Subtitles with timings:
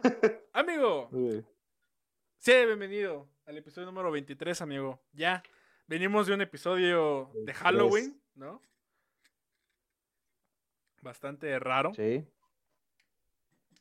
[0.52, 1.08] Amigo,
[2.38, 5.00] sí, bienvenido al episodio número 23, amigo.
[5.12, 5.42] Ya,
[5.86, 7.56] venimos de un episodio de 23.
[7.58, 8.60] Halloween, ¿no?
[11.02, 12.26] Bastante raro, Sí,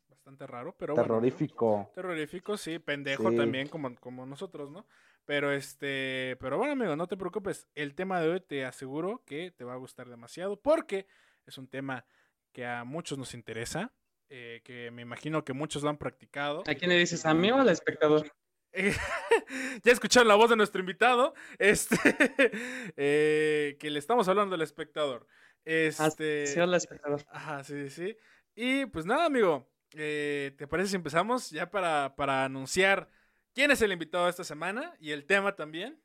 [0.10, 1.22] bastante raro, pero bueno, amigo.
[1.22, 1.92] terrorífico.
[1.94, 3.36] Terrorífico, sí, pendejo Sí.
[3.38, 4.88] también, como, como nosotros, ¿no?
[5.26, 7.68] Pero este, pero bueno, amigo, no te preocupes.
[7.76, 11.08] El tema de hoy te aseguro que te va a gustar demasiado porque
[11.46, 12.06] es un tema
[12.52, 13.94] que a muchos nos interesa,
[14.30, 16.64] eh, que me imagino que muchos lo han practicado.
[16.68, 17.26] ¿A quién le dices?
[17.26, 18.32] ¿A mí o al espectador?
[18.72, 18.94] Eh,
[19.84, 21.98] ya escucharon la voz de nuestro invitado, este,
[22.98, 25.28] eh, que le estamos hablando al espectador.
[25.66, 27.22] Este, Ah, Sí, al espectador.
[27.30, 28.14] Ajá, sí, sí.
[28.14, 28.18] sí.
[28.56, 29.70] Y pues nada, amigo.
[29.96, 33.10] eh, ¿Te parece si empezamos ya para, para anunciar
[33.54, 36.00] quién es el invitado de esta semana y el tema también?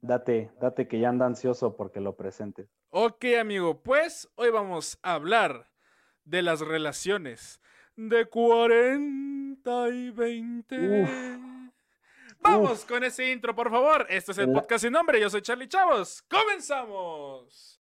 [0.00, 2.68] Date, date que ya anda ansioso porque lo presentes.
[2.90, 5.68] Ok, amigo, pues hoy vamos a hablar
[6.26, 7.60] de las relaciones
[7.96, 11.02] de 40 y 20.
[11.02, 11.10] Uf.
[12.40, 14.06] Vamos con ese intro, por favor.
[14.10, 15.20] Este es el podcast sin nombre.
[15.20, 16.22] Yo soy Charlie Chavos.
[16.28, 17.80] ¡Comenzamos!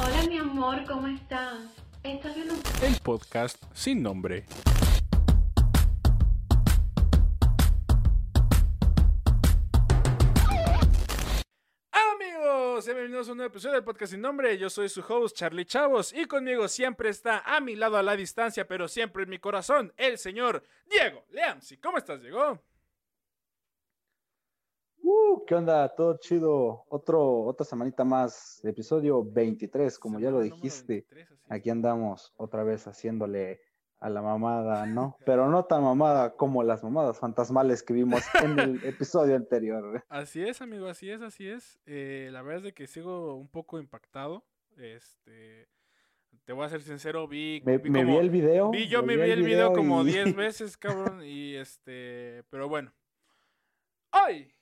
[0.00, 1.58] Hola mi amor, ¿cómo estás?
[2.02, 4.44] ¿Estás viendo El podcast sin nombre.
[12.76, 14.58] Amigos, bienvenidos a un nuevo episodio del podcast sin nombre.
[14.58, 18.14] Yo soy su host Charlie Chavos y conmigo siempre está a mi lado a la
[18.14, 21.78] distancia, pero siempre en mi corazón, el señor Diego Leamsi.
[21.78, 22.60] ¿Cómo estás, Diego?
[25.02, 25.88] Uh, ¿qué onda?
[25.94, 26.84] Todo chido.
[26.90, 31.06] Otro, otra semanita más, episodio 23, como ya lo dijiste.
[31.08, 31.50] 23, así es.
[31.50, 33.62] Aquí andamos otra vez haciéndole
[33.98, 35.16] a la mamada, ¿no?
[35.24, 40.04] Pero no tan mamada como las mamadas fantasmales que vimos en el episodio anterior.
[40.08, 41.78] Así es, amigo, así es, así es.
[41.86, 44.44] Eh, la verdad es de que sigo un poco impactado.
[44.76, 45.68] Este,
[46.44, 48.70] te voy a ser sincero, vi, Me, vi me como- vi el video.
[48.70, 52.68] vi- yo me vi el video video como y- 10 veces, cabrón, y este, pero
[52.68, 52.92] bueno.
[54.12, 54.52] Hoy,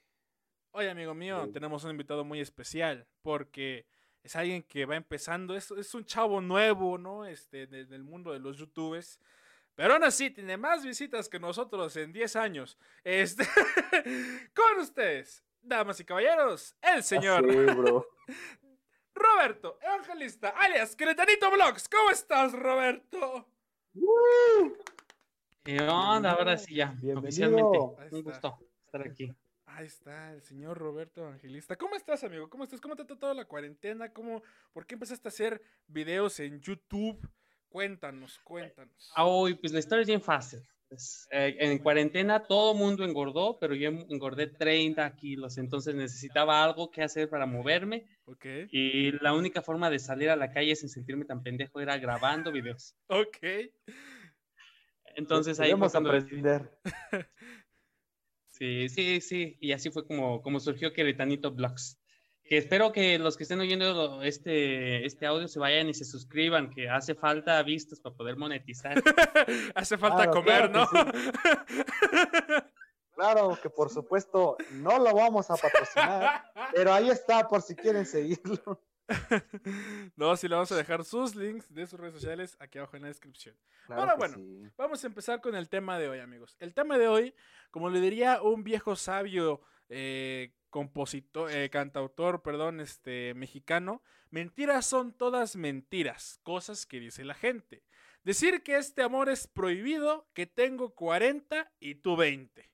[0.72, 1.52] hoy, amigo mío, Sí.
[1.52, 3.86] tenemos un invitado muy especial porque
[4.24, 7.24] es alguien que va empezando, es, es un chavo nuevo, ¿no?
[7.26, 9.20] Este, de- del mundo de los youtubers.
[9.76, 12.76] Pero aún así tiene más visitas que nosotros en 10 años.
[13.04, 13.44] Este,
[14.56, 18.06] con ustedes, damas y caballeros, el señor Sí, bro.
[19.16, 21.88] Roberto Evangelista, alias Cretanito Vlogs.
[21.88, 23.46] ¿Cómo estás, Roberto?
[25.62, 26.32] ¿Qué onda?
[26.32, 27.20] Ahora sí ya, Bienvenido.
[27.20, 27.78] oficialmente.
[28.16, 29.32] Un gusto estar aquí.
[29.76, 31.74] Ahí está, el señor Roberto Evangelista.
[31.74, 32.48] ¿Cómo estás, amigo?
[32.48, 32.80] ¿Cómo estás?
[32.80, 34.12] ¿Cómo te ha tratado la cuarentena?
[34.12, 34.40] ¿Cómo,
[34.72, 37.28] ¿Por qué empezaste a hacer videos en YouTube?
[37.68, 39.10] Cuéntanos, cuéntanos.
[39.16, 40.60] Ah, uy, pues la historia es bien fácil.
[40.88, 46.92] Pues, eh, en cuarentena todo mundo engordó, pero yo engordé 30 kilos, entonces necesitaba algo
[46.92, 50.88] que hacer para moverme Ok, y la única forma de salir a la calle sin
[50.88, 52.94] sentirme tan pendejo era grabando videos.
[53.08, 53.38] ok.
[55.16, 56.10] Entonces ahí Queremos cuando...
[56.10, 56.78] aprender.
[58.56, 61.98] Sí, sí, sí, y así fue como, como surgió Queretanito Vlogs.
[62.44, 66.70] Que espero que los que estén oyendo este, este audio se vayan y se suscriban,
[66.70, 68.94] que hace falta vistas para poder monetizar.
[69.74, 72.70] Hace falta Claro, comer, claro ¿no?
[73.14, 76.44] Claro que por supuesto no lo vamos a patrocinar,
[76.74, 78.80] pero ahí está por si quieren seguirlo.
[80.16, 83.02] no, sí le vamos a dejar sus links de sus redes sociales aquí abajo en
[83.02, 83.54] la descripción.
[83.86, 84.34] Claro Ahora, bueno.
[84.36, 84.70] sí.
[84.76, 86.56] Vamos a empezar con el tema de hoy, amigos.
[86.58, 87.34] El tema de hoy,
[87.70, 95.12] como le diría un viejo sabio eh, compositor, eh, cantautor, perdón, este mexicano, mentiras son
[95.12, 97.84] todas mentiras, cosas que dice la gente.
[98.24, 102.70] Decir que este amor es prohibido, que tengo 40 y tú 20.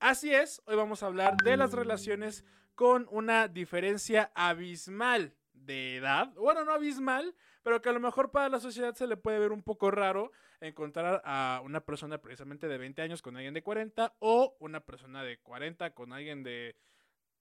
[0.00, 2.44] Así es, hoy vamos a hablar de las relaciones
[2.74, 5.37] con una diferencia abismal
[5.68, 6.32] de edad.
[6.34, 9.52] Bueno, no abismal, pero que a lo mejor para la sociedad se le puede ver
[9.52, 14.16] un poco raro encontrar a una persona precisamente de 20 años con alguien de 40
[14.18, 16.74] o una persona de 40 con alguien de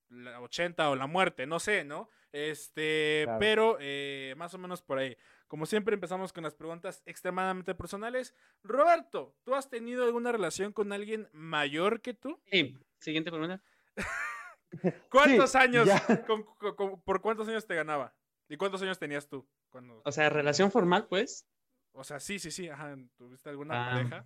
[0.10, 2.10] la 80 o la muerte, no sé, ¿no?
[2.32, 3.40] Este, Claro.
[3.40, 5.18] pero eh, más o menos por ahí.
[5.48, 8.36] Como siempre empezamos con las preguntas extremadamente personales.
[8.64, 12.40] Roberto, ¿tú has tenido alguna relación con alguien mayor que tú?
[12.52, 13.62] Sí, siguiente pregunta.
[15.10, 15.88] ¿Cuántos Sí, años?
[15.88, 16.26] ya.
[16.26, 18.14] con- con- con- ¿Por cuántos años te ganaba?
[18.50, 19.48] ¿Y cuántos años tenías tú?
[19.70, 21.46] Cuando, O sea, relación formal, pues.
[21.94, 24.26] o sea, sí, sí, sí, ajá, ¿tuviste alguna Ah, pareja?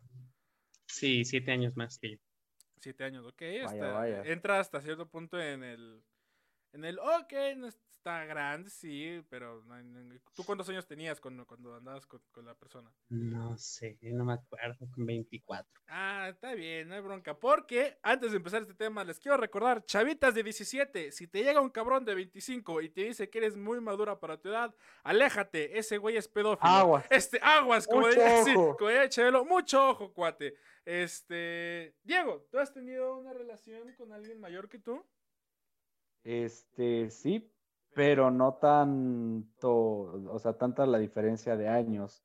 [0.87, 2.17] Sí, siete años más que yo.
[2.79, 3.41] Siete años, ok.
[3.41, 4.21] Vaya, hasta- vaya.
[4.25, 6.03] Entra hasta cierto punto en el
[6.73, 7.67] en el, ok, no
[8.01, 9.63] está grande, sí, pero
[10.33, 12.91] ¿tú cuántos años tenías cuando, cuando andabas con, con la persona?
[13.09, 15.83] No sé, no me acuerdo, con 24.
[15.87, 17.37] Ah, está bien, no hay bronca.
[17.37, 21.61] Porque antes de empezar este tema, les quiero recordar, chavitas de 17, si te llega
[21.61, 24.73] un cabrón de 25 y te dice que eres muy madura para tu edad,
[25.03, 26.71] aléjate, ese güey es pedófilo.
[26.71, 27.05] Aguas.
[27.11, 28.77] Este, aguas, como Mucho diría, sí, ojo.
[28.77, 30.55] como diría Chabelo, mucho ojo, cuate.
[30.85, 35.05] Este, Diego, ¿tú has tenido una relación con alguien mayor que tú?
[36.23, 37.47] Este, sí,
[37.93, 42.23] pero no tanto, o sea, tanta la diferencia de años.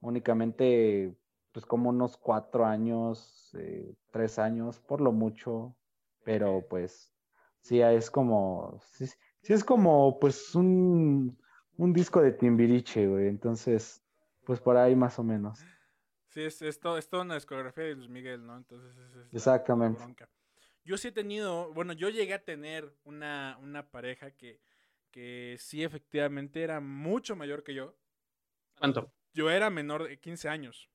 [0.00, 1.14] Únicamente,
[1.52, 5.76] pues como unos cuatro años, eh, tres años, por lo mucho.
[6.24, 7.12] Pero pues,
[7.60, 9.06] sí, es como, sí,
[9.42, 11.36] sí es como, pues, un,
[11.76, 13.28] un disco de Timbiriche, güey.
[13.28, 14.02] Entonces,
[14.44, 15.64] pues por ahí más o menos.
[16.28, 18.56] Sí, es, es, todo, es toda una discografía de Luis Miguel, ¿no?
[18.56, 20.26] Entonces, es, es la- la Exactamente.
[20.84, 24.60] Yo sí he tenido, bueno, yo llegué a tener una, una pareja que,
[25.12, 27.96] que sí efectivamente era mucho mayor que yo.
[28.76, 29.12] ¿Cuánto?
[29.32, 30.90] Yo era menor de 15 años.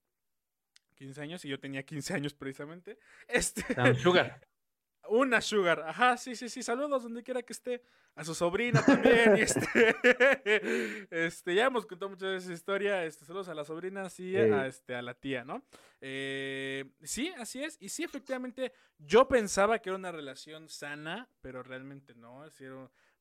[0.96, 2.98] 15 años y yo tenía 15 años precisamente.
[3.30, 3.64] Este,
[3.96, 4.46] Sugar.
[5.10, 5.82] una sugar.
[5.88, 6.62] Ajá, sí, sí, sí.
[6.62, 7.82] Saludos donde quiera que esté.
[8.16, 9.38] A su sobrina también.
[9.38, 9.96] y este,
[11.12, 13.06] este, ya hemos contado muchas veces esa historia.
[13.06, 14.38] Este, saludos a la sobrina, sí, Sí.
[14.38, 15.64] a, este, a la tía, ¿no?
[16.02, 17.78] Eh, sí, así es.
[17.80, 22.44] Y sí, efectivamente, yo pensaba que era una relación sana, pero realmente no.
[22.44, 22.74] Es decir,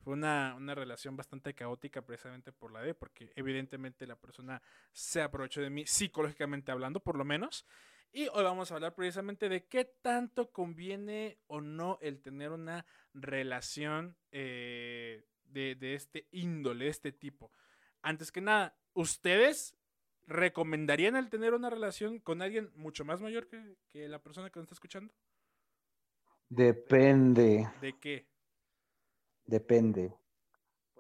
[0.07, 4.63] fue una, una relación bastante caótica precisamente por la D, porque evidentemente la persona
[4.93, 7.67] se aprovechó de mí psicológicamente hablando, por lo menos.
[8.13, 12.87] Y hoy vamos a hablar precisamente de qué tanto conviene o no el tener una
[13.15, 17.51] relación eh, de, de este índole, de este tipo.
[18.01, 19.77] Antes que nada, ¿ustedes
[20.29, 24.61] recomendarían el tener una relación con alguien mucho más mayor que, que la persona que
[24.61, 25.13] nos está escuchando?
[26.49, 27.69] Depende.
[27.81, 28.36] ¿De qué?
[29.47, 30.15] Depende.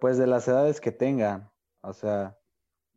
[0.00, 1.50] Pues de las edades que tengan.
[1.81, 2.38] O sea,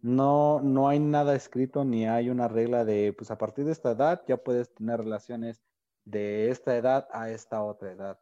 [0.02, 3.92] no, no hay nada escrito ni hay una regla de, pues a partir de esta
[3.92, 5.62] edad ya puedes tener relaciones
[6.06, 8.20] de esta edad a esta otra edad.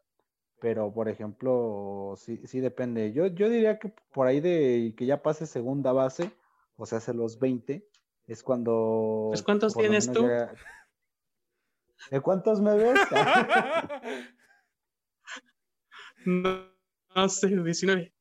[0.59, 3.13] Pero, por ejemplo, sí, sí depende.
[3.13, 6.31] Yo, yo diría que por ahí de que ya pase segunda base,
[6.77, 7.88] o sea, hace los 20,
[8.25, 9.27] es cuando...
[9.30, 10.27] Pues, ¿cuántos tienes tú?
[12.09, 13.00] ¿De cuántos me ves?
[16.25, 16.76] No
[17.30, 18.14] sé, 19.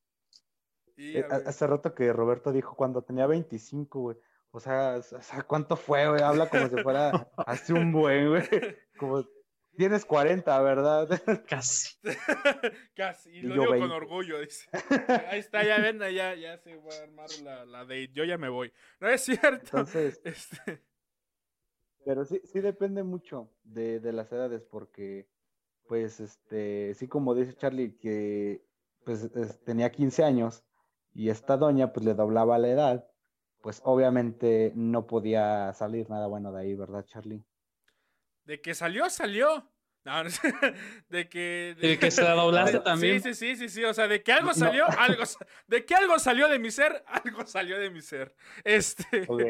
[0.95, 4.17] Y, Eh, Hace rato que Roberto dijo cuando tenía 25, güey.
[4.51, 6.21] O sea, o sea, ¿cuánto fue, güey?
[6.21, 8.43] Habla como si fuera hace un buen, güey.
[8.97, 9.23] Como
[9.77, 11.07] tienes 40, ¿verdad?
[11.47, 11.97] Casi.
[12.95, 13.87] Casi, y Y lo digo 20.
[13.87, 14.67] con orgullo, dice.
[15.29, 18.37] Ahí está, ya ven, ya, ya se va a armar la, la de yo ya
[18.39, 18.73] me voy.
[18.99, 19.77] No es cierto.
[19.77, 20.83] Entonces, Este,
[22.05, 25.27] pero sí, sí depende mucho de, de las edades, porque,
[25.87, 28.65] pues, este, sí como dice Charlie, que
[29.07, 30.65] pues es- tenía 15 años
[31.13, 33.07] y esta doña, pues, le doblaba la edad,
[33.61, 37.41] pues, obviamente no podía salir nada bueno de ahí, ¿verdad, Charlie?
[38.43, 39.69] de que salió, salió.
[40.05, 40.41] No, no sé,
[41.09, 41.75] de que.
[41.81, 43.21] De que se la doblaste de- también.
[43.21, 43.83] Sí, sí, sí, sí, sí.
[43.85, 44.53] O sea, de que algo No.
[44.53, 45.25] salió, algo.
[45.25, 48.33] sa- De que algo salió de mi ser, algo salió de mi ser.
[48.63, 49.25] Este.
[49.27, 49.41] Ok.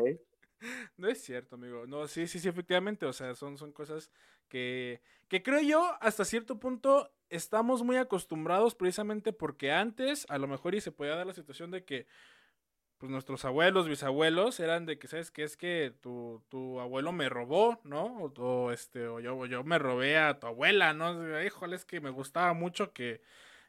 [0.98, 1.86] No es cierto, amigo.
[1.88, 3.06] No, sí, sí, sí, efectivamente.
[3.06, 4.12] O sea, son, son cosas
[4.48, 10.48] que, que creo yo, hasta cierto punto, estamos muy acostumbrados precisamente porque antes, a lo
[10.48, 12.08] mejor, y se podía dar la situación de que,
[12.98, 15.44] pues, nuestros abuelos, bisabuelos, eran de que, ¿sabes qué?
[15.44, 18.06] Es que tu, tu abuelo me robó, ¿no?
[18.24, 21.44] O, o, este, o yo, o yo me robé a tu abuela, ¿no?
[21.44, 23.22] Híjole, es que me gustaba mucho que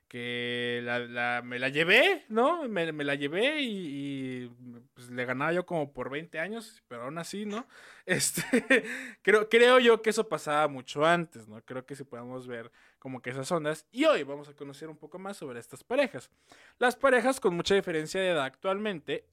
[0.08, 2.66] que la, me la llevé, ¿no?
[2.66, 4.50] Me, me la llevé y,
[4.94, 7.66] pues, le ganaba yo como por 20 años, pero aún así, ¿no?
[8.06, 8.42] Este,
[9.22, 11.62] creo, creo yo que eso pasaba mucho antes, ¿no?
[11.62, 13.86] Creo que sí podemos ver como que esas ondas.
[13.92, 16.30] Y hoy vamos a conocer un poco más sobre estas parejas.
[16.78, 19.26] Las parejas con mucha diferencia de edad actualmente,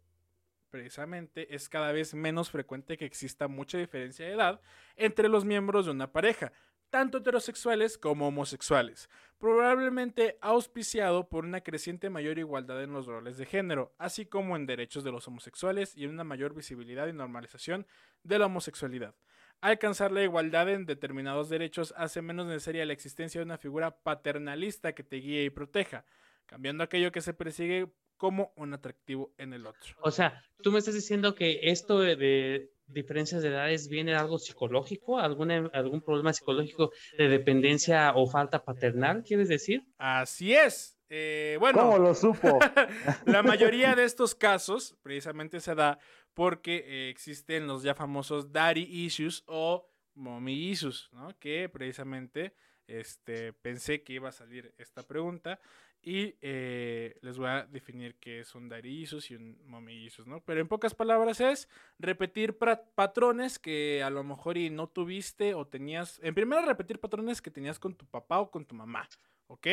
[0.71, 4.59] precisamente, es cada vez menos frecuente que exista mucha diferencia de edad
[4.97, 6.51] entre los miembros de una pareja
[6.95, 13.45] tanto heterosexuales como homosexuales, probablemente auspiciado por una creciente mayor igualdad en los roles de
[13.45, 17.85] género, así como en derechos de los homosexuales y en una mayor visibilidad y normalización
[18.23, 19.13] de la homosexualidad.
[19.59, 24.95] Alcanzar la igualdad en determinados derechos hace menos necesaria la existencia de una figura paternalista
[24.95, 26.05] que te guíe y proteja,
[26.45, 29.95] cambiando aquello que se persigue como un atractivo en el otro.
[29.99, 34.37] O sea, tú me estás diciendo que esto de, diferencias de edades viene de algo
[34.37, 39.83] psicológico, alguna, algún problema psicológico de dependencia o falta paternal, ¿quieres decir?
[39.97, 40.97] Así es.
[41.09, 42.59] Eh, bueno, ¿Cómo lo supo?
[43.25, 45.99] La mayoría de estos casos precisamente se da
[46.33, 51.37] porque eh, existen los ya famosos daddy issues o mommy issues, ¿no?
[51.39, 52.55] Que precisamente
[52.87, 55.59] este, pensé que iba a salir esta pregunta
[56.01, 60.43] Y eh, les voy a definir qué es un issues y un issues, ¿no?
[60.43, 65.65] Pero en pocas palabras es repetir patrones que a lo mejor y no tuviste o
[65.65, 66.19] tenías.
[66.21, 69.09] En primero, repetir patrones que tenías con tu papá o con tu mamá,
[69.47, 69.67] ¿ok?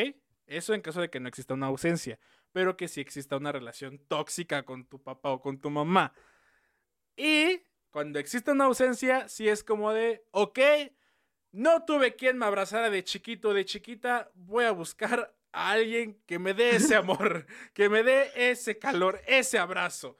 [0.47, 2.19] Eso en caso de que no exista una ausencia,
[2.51, 6.13] pero que sí exista una relación tóxica con tu papá o con tu mamá.
[7.15, 7.61] Y
[7.91, 10.59] cuando existe una ausencia, sí es como de, ok,
[11.51, 16.21] no tuve quien me abrazara de chiquito o de chiquita, voy a buscar a alguien
[16.25, 20.17] que me dé ese amor, que me dé ese calor, ese abrazo.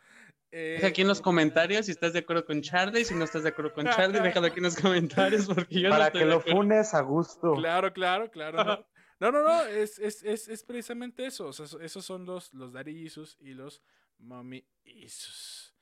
[0.51, 3.41] Eh, Deja aquí en los comentarios si estás de acuerdo con Charlie, si no estás
[3.43, 6.39] de acuerdo con Charlie, déjalo aquí en los comentarios porque yo no Para que lo
[6.39, 7.55] funes a gusto.
[7.55, 8.63] Claro, claro, claro.
[8.63, 8.85] No,
[9.19, 11.47] no, no, no, es, es, es, es precisamente eso.
[11.47, 13.81] O sea, eso- esos son los, los daddy issues y los
[14.19, 15.73] mommy issues.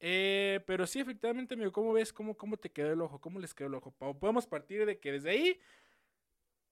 [0.00, 2.12] Eh, pero sí, efectivamente, amigo, ¿cómo ves?
[2.12, 3.20] ¿Cómo, ¿Cómo te quedó el ojo?
[3.20, 3.92] ¿Cómo les quedó el ojo?
[3.92, 5.60] Po- Podemos partir de que desde ahí,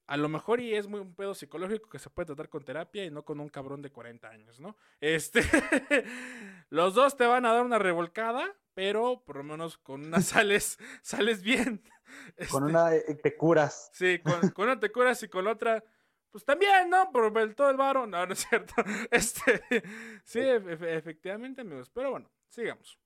[0.07, 3.05] a lo mejor y es muy un pedo psicológico que se puede tratar con terapia
[3.05, 4.77] y no con un cabrón de 40 años, ¿no?
[5.01, 5.43] Este,
[6.71, 8.45] los dos te van a dar una revolcada,
[8.75, 11.83] pero por lo menos con una sales, sales bien.
[12.37, 13.91] Con Este, una eh, te curas.
[13.93, 15.83] Sí, con, con una te curas y con la otra,
[16.31, 17.11] pues también, ¿no?
[17.11, 18.07] Por el, todo el varo.
[18.07, 18.75] No, no es cierto.
[19.11, 19.83] Este,
[20.23, 21.91] sí, efe- efectivamente, amigos.
[21.91, 22.97] Pero bueno, sigamos.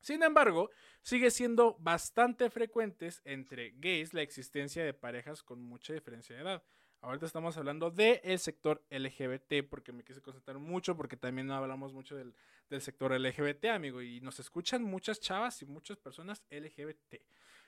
[0.00, 0.68] Sin embargo,
[1.02, 6.62] sigue siendo bastante frecuentes entre gays la existencia de parejas con mucha diferencia de edad.
[7.00, 11.92] Ahorita estamos hablando del sector LGBT, porque me quise concentrar mucho, porque también no hablamos
[11.92, 12.34] mucho del,
[12.68, 17.22] del sector LGBT, amigo, y nos escuchan muchas chavas y muchas personas LGBT.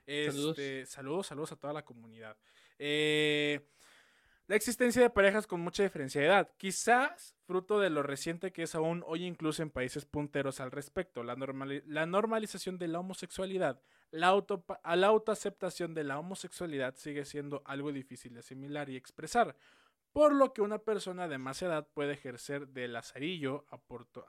[0.04, 0.58] Saludos.
[0.58, 2.36] Este, saludos, saludos a toda la comunidad.
[2.78, 3.68] Eh,
[4.50, 8.64] la existencia de parejas con mucha diferencia de edad, quizás fruto de lo reciente que
[8.64, 12.98] es aún hoy incluso en países punteros al respecto, la, normali- la normalización de la
[12.98, 13.80] homosexualidad,
[14.10, 19.54] la, auto autoaceptación de la homosexualidad sigue siendo algo difícil de asimilar y expresar,
[20.10, 23.66] por lo que una persona de más edad puede ejercer de lazarillo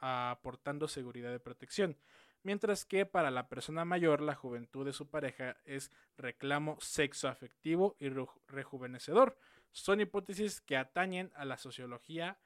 [0.01, 1.97] aportando seguridad de protección,
[2.43, 8.09] mientras que para la persona mayor la juventud de su pareja es reclamo sexoafectivo y
[8.09, 9.35] reju- rejuvenecedor.
[9.71, 12.39] Son hipótesis que atañen a la sociología,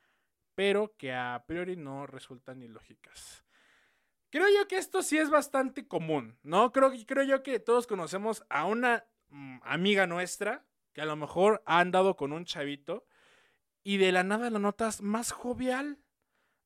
[0.54, 3.44] pero que a priori no resultan ilógicas.
[4.30, 6.72] Creo yo que esto sí es bastante común, ¿no?
[6.72, 11.62] Creo, creo yo que todos conocemos a una mm, amiga nuestra que a lo mejor
[11.66, 13.06] ha andado con un chavito
[13.84, 16.00] y de la nada lo notas más jovial,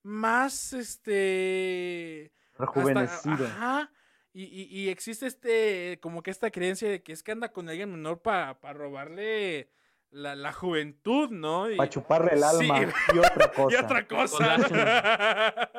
[0.03, 3.45] más este hasta- Rejuvenecido.
[3.47, 3.91] ajá.
[4.33, 7.67] Y, y- y existe este, como que esta creencia de que es que anda con
[7.69, 9.71] alguien menor para robarle
[10.11, 11.69] la, la juventud, ¿no?
[11.69, 12.69] Y, Para chuparle el Sí.
[12.69, 13.75] alma y otra cosa.
[13.75, 15.69] y otra cosa.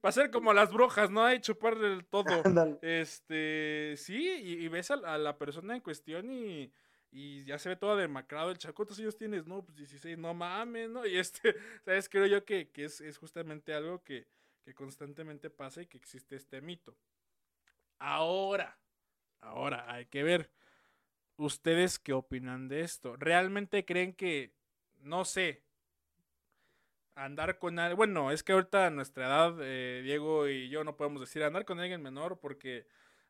[0.00, 1.24] Para ser como las brujas, ¿no?
[1.24, 2.42] Hay chuparle el todo.
[2.82, 6.72] Este, sí, y, y ves a, la- a la persona en cuestión y,
[7.10, 8.74] y ya se ve todo demacrado el chavo.
[8.74, 9.46] ¿Cuántos años tienes?
[9.46, 11.06] No, pues 16, no mames, ¿no?
[11.06, 12.08] Y este, ¿sabes?
[12.08, 14.26] Creo yo que, que es, es justamente algo que,
[14.62, 16.94] que constantemente pasa y que existe este mito.
[17.98, 18.78] Ahora,
[19.40, 20.50] ahora, hay que ver.
[21.40, 23.16] ¿Ustedes qué opinan de esto?
[23.16, 24.52] ¿Realmente creen que,
[25.00, 25.62] no sé,
[27.14, 30.96] andar con alguien, bueno, es que ahorita a nuestra edad, eh, Diego y yo no
[30.98, 32.86] podemos decir andar con alguien menor porque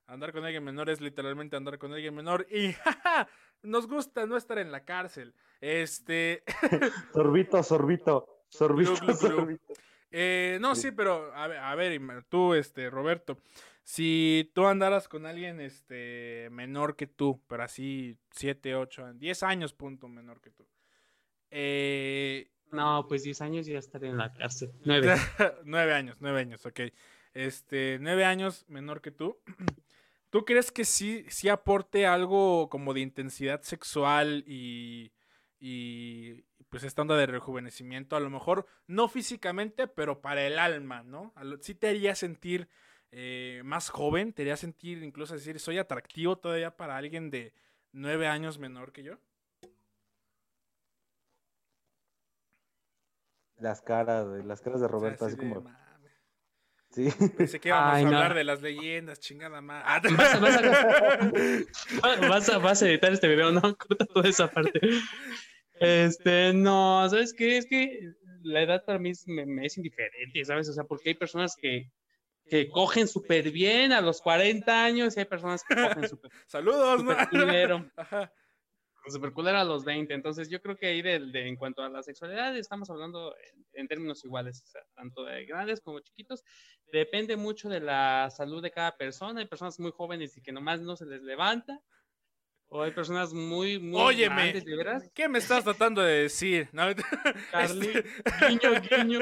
[0.07, 3.29] andar con alguien menor es literalmente andar con alguien menor y jaja,
[3.63, 5.33] nos gusta no estar en la cárcel.
[5.61, 6.43] Este,
[7.13, 8.45] Sorbito, sorbito.
[8.49, 9.15] Sorbito, Glu, glu, glu.
[9.37, 9.75] sorbito.
[10.11, 13.39] eh, no, sí, pero a ver, a ver, tú, este, Roberto,
[13.83, 19.73] si tú andaras con alguien, este, menor que tú, pero así 7, 8, 10 años,
[19.73, 20.67] punto, menor que tú.
[21.51, 24.71] Eh, No, pues 10 años ya estaré en la cárcel.
[24.85, 25.15] 9.
[25.65, 26.81] nueve años, nueve años, ok.
[27.35, 29.39] Este, nueve años menor que tú.
[30.31, 35.13] ¿Tú crees que sí, sí aporte algo como de intensidad sexual y,
[35.59, 38.15] y pues esta onda de rejuvenecimiento?
[38.15, 41.35] A lo mejor no físicamente, pero para el alma, ¿no?
[41.63, 42.69] Sí te haría sentir
[43.13, 47.53] eh, más joven, te haría sentir incluso decir, soy atractivo todavía para alguien de
[47.93, 49.19] nueve años menor que yo.
[53.59, 55.71] Las caras, güey, las caras de O sea, Roberto, así de, como.
[56.91, 57.09] Sí.
[57.37, 58.17] Pensé que íbamos Ay, a no.
[58.17, 60.11] hablar de las leyendas, chingada madre.
[60.17, 63.61] Vas a, vas, a, vas, a, vas a editar este video, ¿no?
[63.77, 64.81] Corta toda esa parte.
[65.75, 67.59] Este, no, ¿sabes qué?
[67.59, 68.13] Es que
[68.43, 70.69] la edad para mí es, me, me es indiferente, ¿sabes?
[70.69, 71.91] O sea, porque hay personas que,
[72.51, 77.03] que cogen súper bien a los 40 años y hay personas que cogen súper Saludos,
[77.05, 77.13] ¿no?
[77.13, 78.33] súper culero, Ajá.
[79.33, 80.13] culero a los 20.
[80.13, 83.65] Entonces, yo creo que ahí de, de- en cuanto a la sexualidad estamos hablando en,
[83.73, 86.45] en términos iguales, o sea, tanto de grandes como chiquitos.
[86.93, 89.41] Depende mucho de la salud de cada persona.
[89.41, 91.81] Hay personas muy jóvenes y que nomás no se les levanta.
[92.73, 94.53] O hay personas muy, muy Óyeme.
[94.63, 95.11] grandes.
[95.13, 96.69] ¿Qué me estás tratando de decir?
[96.73, 96.89] No,
[97.53, 98.05] este-
[98.49, 99.21] guiño, guiño.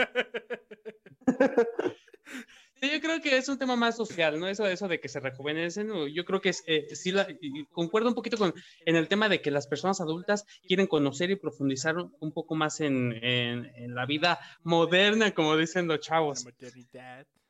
[2.81, 4.47] Yo creo que es un tema más social, ¿no?
[4.49, 7.27] Eso, eso de que se rejuvenecen, yo creo que es, eh, sí, la,
[7.73, 8.55] concuerdo un poquito con
[8.87, 12.81] en el tema de que las personas adultas quieren conocer y profundizar un, poco más
[12.81, 16.45] en, en- en la vida moderna, como dicen los chavos.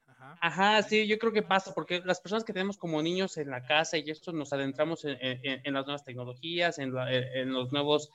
[0.07, 0.39] Ajá.
[0.41, 3.65] Ajá, sí, yo creo que pasa, porque las personas que tenemos como niños en la
[3.65, 7.53] casa y esto nos adentramos en, en- en las nuevas tecnologías, en, la- en- en
[7.53, 8.11] los nuevos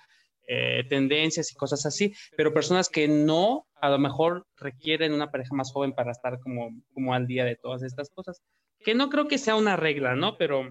[0.48, 5.56] eh, tendencias y cosas así, pero personas que no, a lo mejor requieren una pareja
[5.56, 8.42] más joven para estar como, como al día de todas estas cosas,
[8.80, 10.38] que no creo que sea una regla, ¿no?
[10.38, 10.70] Pero,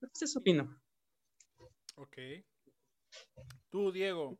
[0.00, 0.80] pues eso opino.
[1.96, 2.18] Ok.
[3.70, 4.38] Tú, Diego,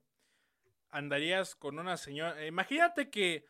[0.90, 2.46] andarías con una señora.
[2.46, 3.44] Imagínate que.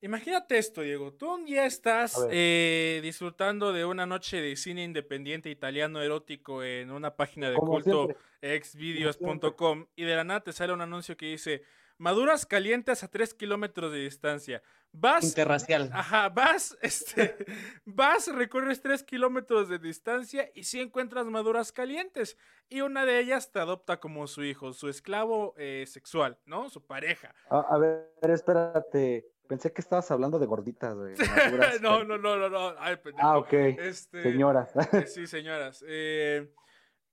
[0.00, 1.12] Imagínate esto, Diego.
[1.12, 6.92] Tú un día estás eh, disfrutando de una noche de cine independiente italiano erótico en
[6.92, 8.08] una página de Como culto
[8.40, 11.62] exvideos.com y de la nada te sale un anuncio que dice
[11.96, 14.62] maduras calientes a 3 kilómetros de distancia.
[14.92, 15.90] Vas Interracial.
[15.92, 17.36] Ajá, vas, este,
[17.84, 22.38] vas, recorres tres kilómetros de distancia y sí encuentras maduras calientes.
[22.68, 26.70] Y una de ellas te adopta como su hijo, su esclavo eh, sexual, ¿no?
[26.70, 27.34] Su pareja.
[27.50, 29.26] A, a ver, espérate.
[29.48, 31.14] Pensé que estabas hablando de gorditas, güey.
[31.74, 32.74] maduras, no, no, no, no, no.
[32.78, 33.26] Ay, pendejo.
[33.26, 33.52] Ah, ok.
[33.52, 34.70] Este, Señoras.
[34.92, 35.82] eh, sí, señoras.
[35.88, 36.52] Eh,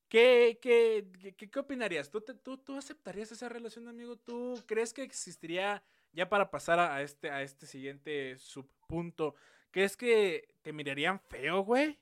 [0.10, 2.10] ¿qué, qué, qué, qué opinarías?
[2.10, 4.18] ¿Tú, te- tú, ¿Tú aceptarías esa relación, amigo?
[4.18, 9.36] ¿Tú crees que existiría, ya para pasar a, a este, a este siguiente subpunto,
[9.72, 11.98] ¿crees que te mirarían feo, güey?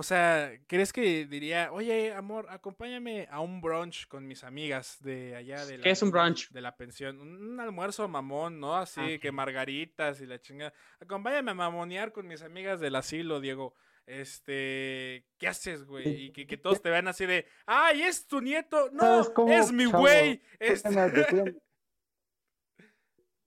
[0.00, 5.36] O sea, ¿crees que diría, oye, amor, acompáñame a un brunch con mis amigas de
[5.36, 6.48] allá de la, ¿Qué es un brunch?
[6.52, 7.20] de la pensión?
[7.20, 8.76] Un almuerzo mamón, ¿no?
[8.78, 9.34] Así Ah, que ok.
[9.34, 10.72] margaritas y la chingada.
[11.00, 13.74] Acompáñame a mamonear con mis amigas del asilo, Diego.
[14.06, 16.08] Este, ¿qué haces, güey?
[16.08, 18.88] Y que, que todos te vean así de, ¡ay, es tu nieto!
[18.92, 19.02] ¡No!
[19.02, 20.40] ¿Sabes cómo, ¡Es mi güey!
[20.58, 20.88] Este,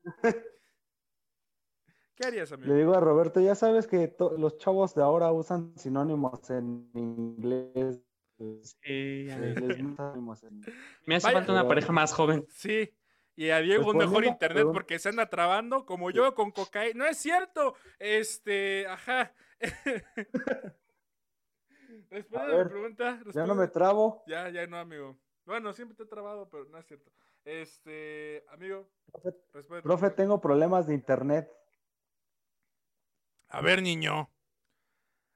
[2.24, 6.50] ¿Qué harías, Le digo a Roberto, ya sabes que los chavos de ahora usan sinónimos
[6.50, 8.00] en inglés.
[8.38, 9.27] pues, Sí,
[9.75, 10.62] sinónimos en-
[11.06, 12.46] Me hace Vaya- falta una pareja más joven.
[12.50, 12.94] Sí.
[13.36, 17.06] Y a Diego un mejor internet porque se anda trabando como yo con cocaína.
[17.06, 17.75] No es cierto.
[18.00, 19.34] Este, ajá.
[22.10, 23.19] Responde a mi pregunta.
[23.34, 24.24] Ya no me trabo.
[24.28, 25.17] Ya, ya no, amigo.
[25.45, 27.12] Bueno, siempre te he trabado, pero no es cierto.
[27.43, 31.52] Este, amigo, Profe, profe, tengo problemas de internet.
[33.54, 34.32] A ver, niño.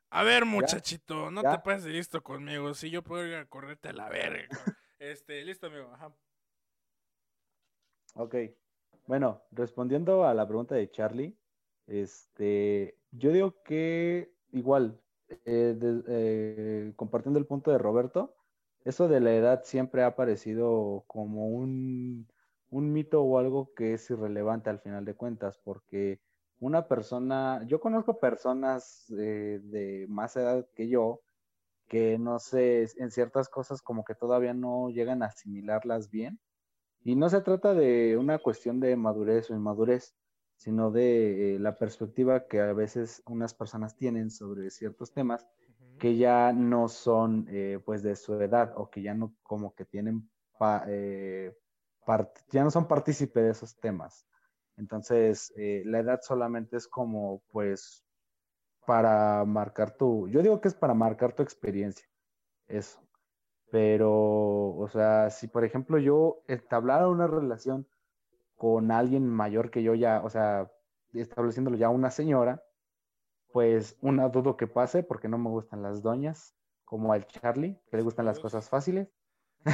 [0.09, 1.51] A ver, muchachito, no ¿Ya?
[1.51, 2.73] te pases de listo conmigo.
[2.73, 4.47] Si yo puedo ir a correrte a la verga.
[4.97, 5.91] Este, listo, amigo.
[5.93, 6.11] Ajá.
[8.15, 8.35] Ok.
[9.05, 11.37] Bueno, respondiendo a la pregunta de Charlie,
[11.85, 14.99] este, yo digo que igual,
[15.45, 18.35] eh, de- eh, compartiendo el punto de Roberto,
[18.83, 22.27] eso de la edad siempre ha parecido como un,
[22.71, 26.19] un mito o algo que es irrelevante al final de cuentas, porque
[26.59, 31.21] una persona, yo conozco personas eh, de más edad que yo,
[31.87, 36.39] que no sé, en ciertas cosas como que todavía no llegan a asimilarlas bien.
[37.03, 40.15] Y no se trata de una cuestión de madurez o inmadurez,
[40.57, 45.47] sino de eh, la perspectiva que a veces unas personas tienen sobre ciertos temas
[45.97, 49.85] que ya no son eh, pues de su edad o que ya no como que
[49.85, 51.55] tienen pa- eh,
[52.05, 54.27] part- ya no son partícipe de esos temas.
[54.77, 58.05] Entonces, eh, la edad solamente es como pues
[58.85, 62.07] para marcar tu, yo digo que es para marcar tu experiencia,
[62.67, 63.01] eso.
[63.71, 64.11] Pero,
[64.75, 67.87] o sea, si por ejemplo yo entablara una relación
[68.55, 70.71] con alguien mayor que yo ya, o sea,
[71.13, 72.63] estableciéndolo ya una señora,
[73.51, 77.97] pues una dudo que pase porque no me gustan las doñas, como al Charlie, que
[77.97, 79.16] le gustan las cosas fáciles.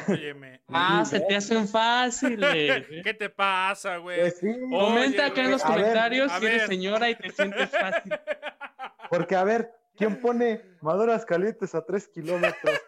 [0.10, 0.62] Óyeme.
[0.68, 2.88] Ah, se te hacen fáciles.
[3.04, 4.20] ¿Qué te pasa, güey?
[4.20, 6.68] Pues sí, Comenta acá en los a ver, comentarios a si eres ver.
[6.70, 8.14] señora y te sientes fácil.
[9.10, 12.82] porque a ver, ¿quién pone maduras calientes a tres kilómetros?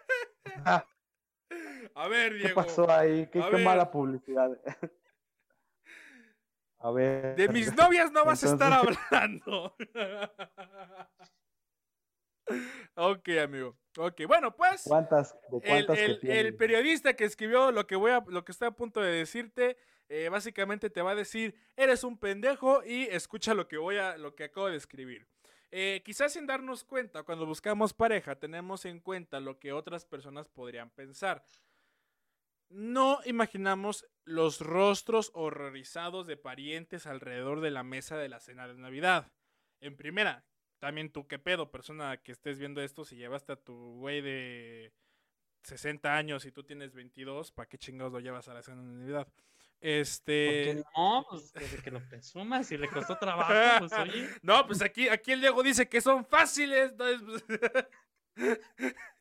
[0.65, 0.85] Ah,
[1.95, 2.55] A ver, ¿Qué Diego.
[2.55, 3.27] pasó ahí?
[3.27, 3.63] ¿Qué, qué ver.
[3.65, 4.51] mala publicidad?
[6.79, 7.35] A ver.
[7.35, 9.75] De mis novias no vas a estar hablando.
[12.95, 13.77] ok, amigo.
[13.97, 14.83] Ok, bueno, pues.
[14.87, 15.33] ¿Cuántas?
[15.49, 16.53] ¿De El, cuántas que el- el tienes?
[16.55, 19.77] periodista que escribió lo que voy a, lo que estoy a punto de decirte,
[20.09, 24.17] eh, básicamente te va a decir, eres un pendejo y escucha lo que voy a,
[24.17, 25.27] lo que acabo de escribir.
[25.71, 30.47] Eh, quizás sin darnos cuenta, cuando buscamos pareja, tenemos en cuenta lo que otras personas
[30.47, 31.43] podrían pensar.
[32.69, 38.73] No imaginamos los rostros horrorizados de parientes alrededor de la mesa de la cena de
[38.75, 39.31] Navidad.
[39.81, 40.43] En primera,
[40.79, 44.93] también tú qué pedo, persona que estés viendo esto, si llevaste a tu güey de
[45.63, 48.87] 60 años y tú tienes 22, ¿para qué chingados lo llevas a la cena de
[48.99, 49.27] Navidad?
[49.27, 50.63] ¿Por Este.
[50.63, 51.25] qué no?
[51.29, 54.29] Pues desde que lo presumas y le costó trabajo, pues oye.
[54.41, 56.91] No, pues aquí, aquí el Diego dice que son fáciles.
[56.91, 57.63] entonces, pues,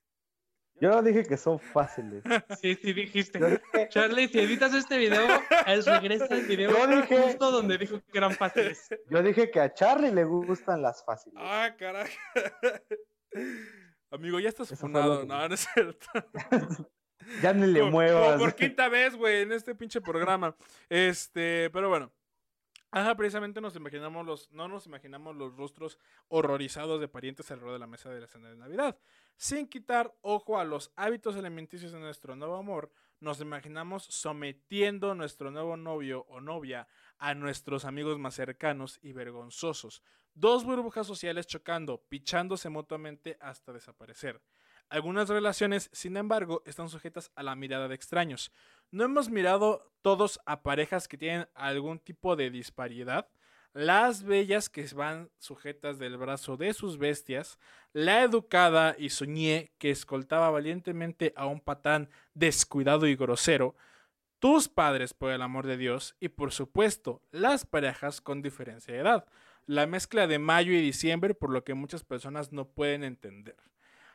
[0.80, 2.22] Yo no dije que son fáciles.
[2.60, 3.38] Sí, sí dijiste.
[3.38, 5.22] Dije, Charlie, si editas este video,
[5.66, 8.88] él regresa al video Yo dije- justo donde dijo que eran fáciles.
[9.08, 11.38] yo dije que a Charlie le gustan las fáciles.
[11.40, 12.10] ah, carajo.
[14.10, 15.20] Amigo, ya estás Eso funado.
[15.22, 16.06] que- No, no es cierto.
[17.42, 18.32] Ya ni le Como- muevas.
[18.34, 20.54] como por quinta vez, güey, en este pinche programa.
[20.88, 22.12] Este, pero bueno.
[22.96, 27.80] Ajá, precisamente nos imaginamos los, no nos imaginamos los rostros horrorizados de parientes alrededor de
[27.80, 28.96] la mesa de la cena de Navidad.
[29.36, 35.50] Sin quitar ojo a los hábitos alimenticios de nuestro nuevo amor, nos imaginamos sometiendo nuestro
[35.50, 36.86] nuevo novio o novia
[37.18, 40.00] a nuestros amigos más cercanos y vergonzosos.
[40.32, 44.40] Dos burbujas sociales chocando, pichándose mutuamente hasta desaparecer.
[44.88, 48.52] Algunas relaciones, sin embargo, están sujetas a la mirada de extraños.
[48.90, 53.28] ¿No hemos mirado todos a parejas que tienen algún tipo de disparidad?
[53.72, 57.58] Las bellas que van sujetas del brazo de sus bestias,
[57.92, 63.74] la educada y soñé que escoltaba valientemente a un patán descuidado y grosero,
[64.38, 69.00] tus padres por el amor de Dios y por supuesto las parejas con diferencia de
[69.00, 69.26] edad,
[69.66, 73.56] la mezcla de mayo y diciembre por lo que muchas personas no pueden entender.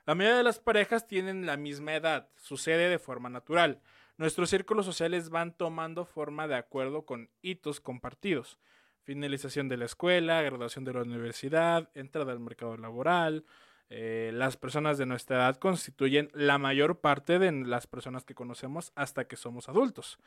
[0.09, 3.79] La mayoría de las parejas tienen la misma edad, sucede de forma natural.
[4.17, 8.57] Nuestros círculos sociales van tomando forma de acuerdo con hitos compartidos.
[9.03, 13.45] Finalización de la escuela, graduación de la universidad, entrada al mercado laboral.
[13.91, 18.91] Eh, las personas de nuestra edad constituyen la mayor parte de las personas que conocemos
[18.95, 20.17] hasta que somos adultos.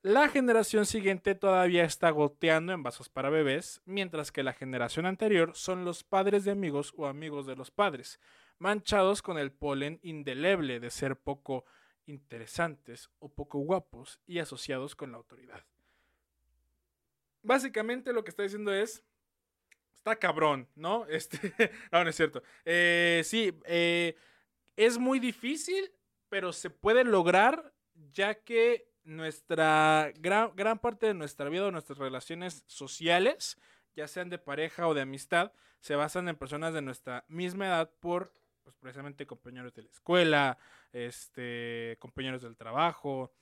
[0.00, 5.50] La generación siguiente todavía está goteando en vasos para bebés, mientras que la generación anterior
[5.54, 8.18] son los padres de amigos o amigos de los padres,
[8.60, 11.64] manchados con el polen indeleble de ser poco
[12.06, 15.64] interesantes o poco guapos y asociados con la autoridad.
[17.42, 19.02] Básicamente lo que está diciendo es,
[19.94, 21.06] está cabrón, ¿no?
[21.08, 21.54] Este,
[21.90, 22.42] no, no es cierto.
[22.64, 24.14] Eh, sí, eh,
[24.76, 25.90] es muy difícil,
[26.28, 27.72] pero se puede lograr
[28.12, 33.58] ya que nuestra gran, gran parte de nuestra vida o nuestras relaciones sociales,
[33.96, 37.90] ya sean de pareja o de amistad, se basan en personas de nuestra misma edad
[38.00, 40.58] por pues, precisamente compañeros de la escuela,
[40.92, 43.32] este, compañeros del trabajo.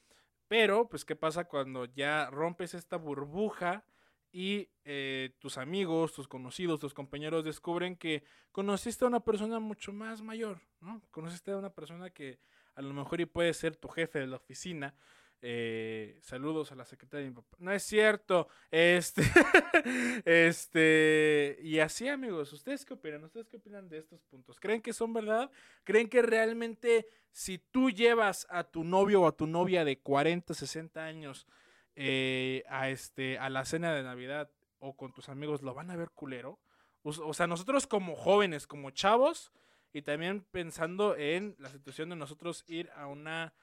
[0.49, 3.85] Pero, pues, ¿qué pasa cuando ya rompes esta burbuja
[4.33, 9.93] y eh, tus amigos, tus conocidos, tus compañeros descubren que conociste a una persona mucho
[9.93, 11.03] más mayor, ¿no?
[11.11, 12.39] Conociste a una persona que
[12.75, 14.95] a lo mejor y puede ser tu jefe de la oficina.
[15.41, 17.57] Eh, saludos a la secretaria de mi papá.
[17.61, 18.49] No es cierto.
[18.71, 19.23] Este,
[20.25, 23.25] este, y así, amigos, ¿ustedes qué opinan?
[23.25, 24.59] ¿Ustedes qué opinan de estos puntos?
[24.59, 25.51] ¿Creen que son verdad?
[25.85, 30.55] ¿Creen que realmente si tú llevas a tu novio o a tu novia de 40,
[30.55, 31.47] 60 años
[31.95, 35.97] eh, a, este, a la cena de Navidad o con tus amigos, lo van a
[35.97, 36.59] ver culero?
[37.03, 39.53] O, o sea, nosotros como jóvenes, como chavos,
[39.93, 43.55] y también pensando en la situación de nosotros ir a una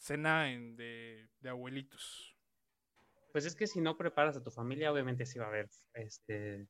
[0.00, 2.34] cena en- de, de abuelitos.
[3.32, 6.66] Pues es que si no preparas a tu familia, obviamente sí va a haber este,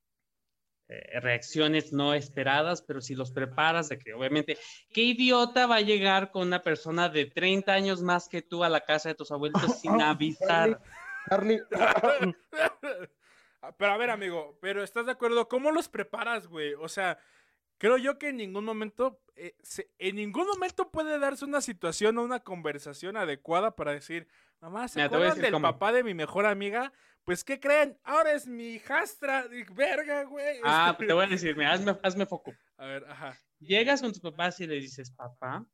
[0.89, 4.59] eh, reacciones no esperadas, pero si los preparas de que obviamente,
[4.93, 8.69] ¿qué idiota va a llegar con una persona de 30 años más que tú a
[8.69, 10.81] la casa de tus abuelitos sin avisar?
[11.29, 11.61] Charlie,
[13.63, 15.47] Ah, Pero a ver, amigo, pero ¿estás de acuerdo?
[15.47, 16.73] ¿Cómo los preparas, güey?
[16.75, 17.19] O sea,
[17.81, 22.17] creo yo que en ningún momento, eh, se- en ningún momento puede darse una situación
[22.19, 24.29] o una conversación adecuada para decir,
[24.61, 25.63] mamá, ¿se Mira, acuerdan del cómo.
[25.73, 26.93] papá de mi mejor amiga?
[27.25, 27.99] Pues, ¿qué creen?
[28.05, 29.47] Ahora es mi hijastra.
[29.73, 30.61] Verga, güey.
[30.65, 32.53] Ah, Este- te voy a decir, mira, hazme, hazme foco.
[32.77, 33.35] A ver, ajá.
[33.59, 35.65] Llegas con tus papás y le dices, papá,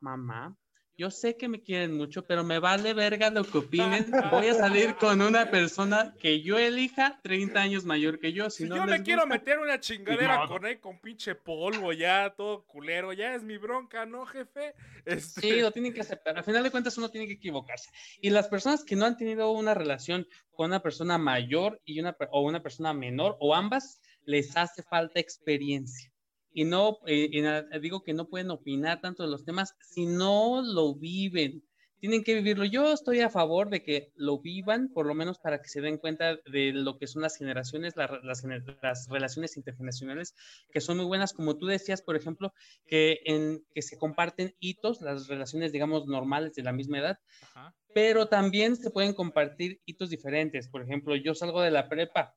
[0.00, 0.56] mamá,
[1.00, 4.10] yo sé que me quieren mucho, pero me vale verga lo que opinen.
[4.30, 8.50] Voy a salir con una persona que yo elija 30 años mayor que yo.
[8.50, 12.34] Si, Si no yo me quiero meter una chingadera con él con pinche polvo ya,
[12.36, 14.74] todo culero, ya es mi bronca, ¿no, jefe?
[15.06, 16.36] Este, Sí, lo tienen que aceptar.
[16.36, 17.88] Al final de cuentas, uno tiene que equivocarse.
[18.20, 22.14] Y las personas que no han tenido una relación con una persona mayor y una,
[22.30, 26.12] o una persona menor, o ambas, les hace falta experiencia.
[26.52, 30.62] Y no, eh, na- digo que no pueden opinar tanto de los temas si no
[30.62, 31.62] lo viven.
[31.98, 32.64] Tienen que vivirlo.
[32.64, 35.98] Yo estoy a favor de que lo vivan, por lo menos para que se den
[35.98, 38.42] cuenta de lo que son las generaciones, la las,
[38.82, 40.34] las relaciones intergeneracionales,
[40.72, 41.34] que son muy buenas.
[41.34, 42.54] Como tú decías, por ejemplo,
[42.86, 47.74] que, en, que se comparten hitos, las relaciones, digamos, normales de la misma edad, Ajá.
[47.92, 50.68] pero también se pueden compartir hitos diferentes.
[50.68, 52.34] Por ejemplo, yo salgo de la prepa.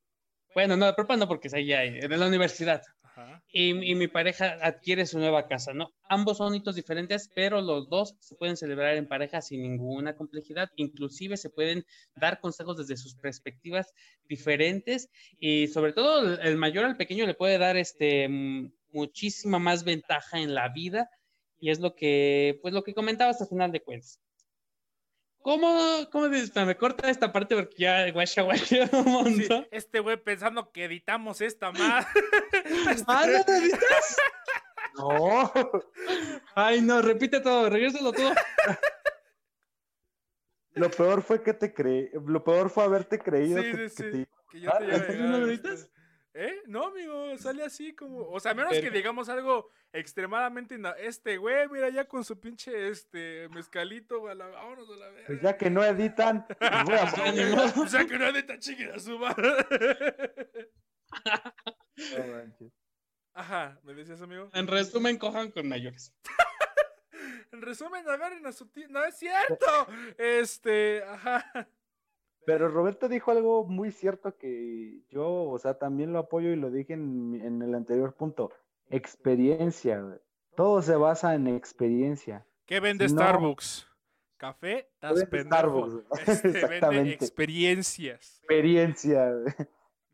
[0.53, 2.81] Bueno, no, de prepa no, porque es ahí, ahí, de la universidad.
[3.55, 5.89] Y, mi pareja adquiere su nueva casa, ¿no?
[6.09, 10.69] Ambos son hitos diferentes, pero los dos se pueden celebrar en pareja sin ninguna complejidad,
[10.75, 13.93] inclusive se pueden dar consejos desde sus perspectivas
[14.27, 18.27] diferentes y sobre todo el- mayor al pequeño le puede dar este
[18.91, 21.09] muchísima más ventaja en la vida
[21.59, 24.22] y es lo que pues lo que comentaba hasta final de cuentas.
[25.43, 29.67] ¿Cómo, cómo me corta esta parte porque ya guacha guacha un Sí, montón.
[29.71, 32.05] este güey pensando que editamos esta más.
[33.07, 34.17] Ah, ¿no lo editas?
[34.95, 35.51] No.
[36.55, 38.31] Ay, no, repite todo, regrésalo todo.
[40.75, 42.09] Lo peor fue que te creí.
[42.25, 44.11] Lo peor fue haberte creído Sí, que, sí, que sí.
[44.11, 45.89] te- Que yo Ah, te iba a ¿en serio llegar, no lo este, editas?
[46.35, 46.61] ¿Eh?
[46.65, 48.27] No, amigo, sale así como.
[48.29, 50.77] O sea, a menos que digamos algo extremadamente.
[50.97, 55.09] Este güey, mira ya con su pinche este mezcalito, güey, a la- vámonos a la
[55.09, 55.27] verga.
[55.27, 57.73] Pues ya que no editan, pues voy a.
[57.81, 59.53] O sea, que no de tan chiquita su madre.
[63.35, 64.49] Ajá, ¿me decías, amigo?
[64.53, 66.13] En resumen, cojan con mayores.
[67.51, 68.87] En resumen, agarren a su tío.
[68.89, 69.87] No es cierto.
[70.17, 71.69] Este, ajá.
[72.45, 76.71] Pero Roberto dijo algo muy cierto que yo, o sea, también lo apoyo y lo
[76.71, 78.51] dije en, en el anterior punto.
[78.89, 80.19] Experiencia, güey.
[80.55, 82.45] Todo se basa en experiencia.
[82.65, 83.07] ¿Qué vende.
[83.09, 83.87] Starbucks?
[84.37, 85.87] Café, estás Vende pendejo.
[85.89, 87.13] Starbucks, Este, vende exactamente.
[87.13, 88.37] experiencias.
[88.39, 89.31] Experiencia.
[89.31, 89.53] güey.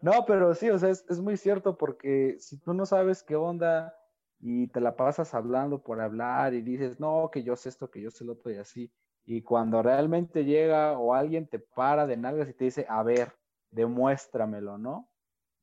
[0.02, 3.36] No, pero sí, o sea, es, es muy cierto porque si tú no sabes qué
[3.36, 3.96] onda
[4.40, 8.02] y te la pasas hablando por hablar y dices, no, que yo sé esto, que
[8.02, 8.92] yo sé lo otro y así,
[9.32, 13.32] y cuando realmente llega o alguien te para de nalgas y te dice, a ver,
[13.70, 15.08] demuéstramelo, ¿no?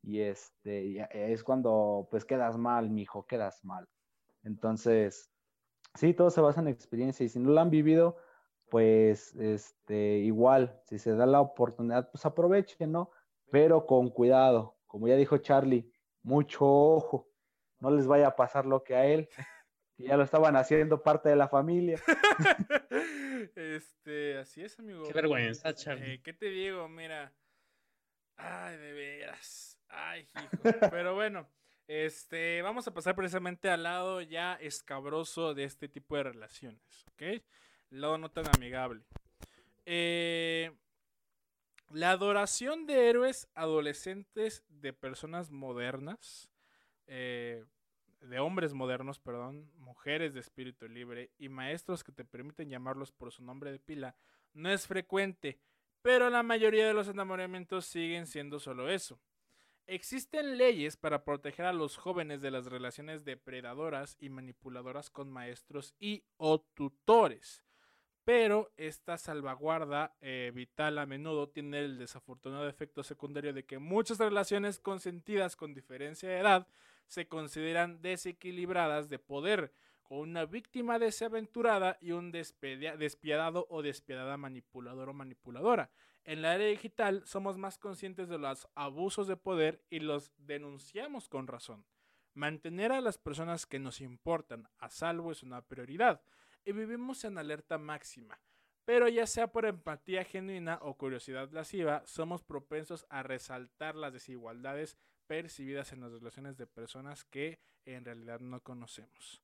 [0.04, 3.88] Y este, es cuando pues quedas mal, mijo, quedas mal.
[4.44, 5.32] Entonces,
[5.96, 8.18] sí, todo se basa en experiencia y si no lo han vivido,
[8.70, 13.10] pues este, igual, si se da la oportunidad, pues aprovechen, ¿no?
[13.50, 17.28] Pero con cuidado, como ya dijo Charlie, mucho ojo,
[17.80, 19.28] no les vaya a pasar lo que a él,
[19.96, 21.98] que ya lo estaban haciendo parte de la familia.
[23.54, 25.06] este, así es, amigo.
[25.06, 26.14] Qué vergüenza, Charlie.
[26.14, 26.88] Eh, ¿Qué te digo?
[26.88, 27.32] Mira.
[28.36, 29.78] Ay, de veras.
[29.88, 30.62] Ay, hijo.
[30.90, 31.48] Pero bueno,
[31.88, 37.42] este, vamos a pasar precisamente al lado ya escabroso de este tipo de relaciones, ¿ok?
[37.90, 39.02] Lado no tan amigable.
[39.84, 40.72] Eh,
[41.90, 46.50] la adoración de héroes adolescentes de personas modernas,
[47.06, 47.64] eh,
[48.20, 53.32] de hombres modernos, perdón, mujeres de espíritu libre y maestros que te permiten llamarlos por
[53.32, 54.16] su nombre de pila,
[54.52, 55.58] no es frecuente,
[56.02, 59.20] pero la mayoría de los enamoramientos siguen siendo solo eso.
[59.88, 65.94] Existen leyes para proteger a los jóvenes de las relaciones depredadoras y manipuladoras con maestros
[66.00, 67.62] y o tutores.
[68.24, 74.18] Pero esta salvaguarda eh, vital a menudo tiene el desafortunado efecto secundario de que muchas
[74.18, 76.66] relaciones consentidas con diferencia de edad
[77.06, 85.08] se consideran desequilibradas de poder, con una víctima desaventurada y un despiadado o despiadada manipulador
[85.08, 85.90] o manipuladora.
[86.24, 91.28] En la era digital somos más conscientes de los abusos de poder y los denunciamos
[91.28, 91.84] con razón.
[92.34, 96.20] Mantener a las personas que nos importan a salvo es una prioridad
[96.64, 98.38] y vivimos en alerta máxima.
[98.84, 104.96] Pero ya sea por empatía genuina o curiosidad lasciva, somos propensos a resaltar las desigualdades
[105.26, 109.42] percibidas en las relaciones de personas que en realidad no conocemos.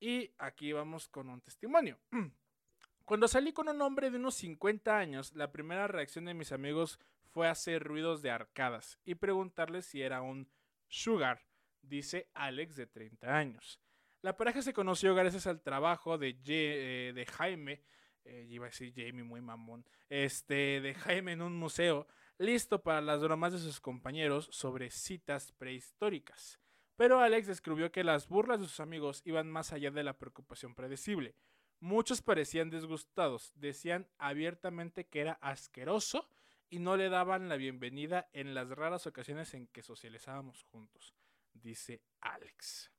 [0.00, 1.98] Y aquí vamos con un testimonio.
[3.04, 6.98] Cuando salí con un hombre de unos 50 años, la primera reacción de mis amigos
[7.30, 10.48] fue hacer ruidos de arcadas y preguntarle si era un
[10.88, 11.44] sugar,
[11.82, 13.80] dice Alex de 30 años.
[14.20, 17.82] La pareja se conoció gracias al trabajo de, Ye- eh, de Jaime,
[18.24, 22.06] eh, iba a decir Jamie muy mamón, este, de Jaime en un museo,
[22.42, 26.58] listo para las bromas de sus compañeros sobre citas prehistóricas.
[26.96, 30.74] Pero Alex descubrió que las burlas de sus amigos iban más allá de la preocupación
[30.74, 31.36] predecible.
[31.80, 36.28] Muchos parecían disgustados, decían abiertamente que era asqueroso
[36.68, 41.14] y no le daban la bienvenida en las raras ocasiones en que socializábamos juntos,
[41.52, 42.90] dice Alex.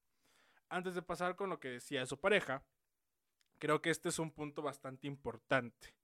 [0.69, 2.63] Antes de pasar con lo que decía su pareja,
[3.59, 5.95] creo que este es un punto bastante importante.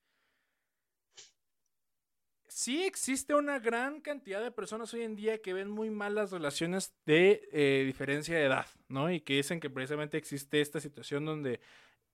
[2.49, 6.31] Sí existe una gran cantidad de personas hoy en día que ven muy mal las
[6.31, 9.12] relaciones de eh, diferencia de edad, ¿no?
[9.12, 11.62] Y que dicen que precisamente existe esta situación donde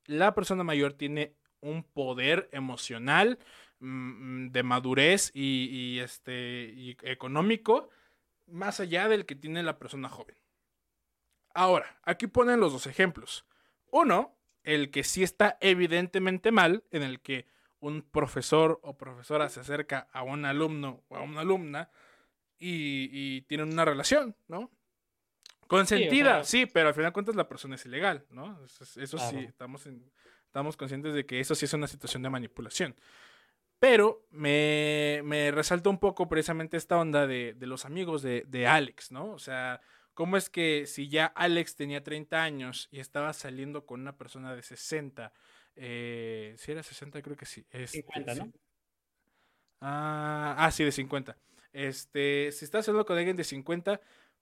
[0.05, 3.39] la persona mayor tiene un poder emocional,
[3.79, 7.89] mm, de madurez y, y, este, y económico
[8.45, 10.35] más allá del que tiene la persona joven.
[11.53, 13.45] Ahora, aquí ponen los dos ejemplos.
[13.89, 17.47] Uno, el que sí está evidentemente mal, en el que
[17.85, 21.89] un profesor o profesora se acerca a un alumno o a una alumna
[22.57, 24.71] y, y tienen una relación, ¿no?
[25.67, 28.63] Consentida, Sí, o sí, pero al final de cuentas la persona es ilegal, ¿no?
[28.65, 30.11] Eso, es- eso sí, estamos, en-
[30.45, 32.95] estamos conscientes de que eso sí es una situación de manipulación.
[33.79, 38.67] Pero me, me resalta un poco precisamente esta onda de, de los amigos de, de
[38.67, 39.31] Alex, ¿no?
[39.31, 39.81] O sea,
[40.13, 44.55] ¿cómo es que si ya Alex tenía 30 años y estaba saliendo con una persona
[44.55, 45.33] de 60,
[45.75, 47.65] eh, si era 60 creo que sí.
[47.71, 48.45] este, 50, ¿no?
[48.45, 48.53] sí.
[49.81, 51.37] Ah, ah, sí, de 50.
[51.73, 53.99] Este, si estás hablando con alguien de 50,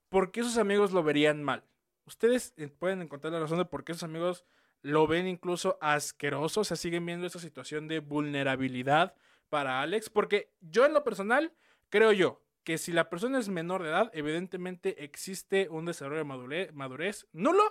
[0.08, 1.64] ¿por qué sus amigos lo verían mal?
[2.06, 4.44] Ustedes eh, pueden encontrar la razón de por qué sus amigos
[4.82, 9.14] lo ven incluso asqueroso, o sea, siguen viendo esa situación de vulnerabilidad
[9.48, 11.52] para Alex, porque yo en lo personal
[11.88, 16.24] creo yo que si la persona es menor de edad, evidentemente existe un desarrollo de
[16.24, 17.62] madure- madurez nulo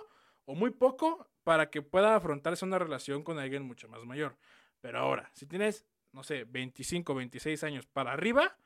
[0.44, 4.36] o muy poco para que pueda afrontarse una relación con alguien mucho más mayor.
[4.80, 8.56] Pero ahora, si tienes, no sé, 25, 26 años para arriba,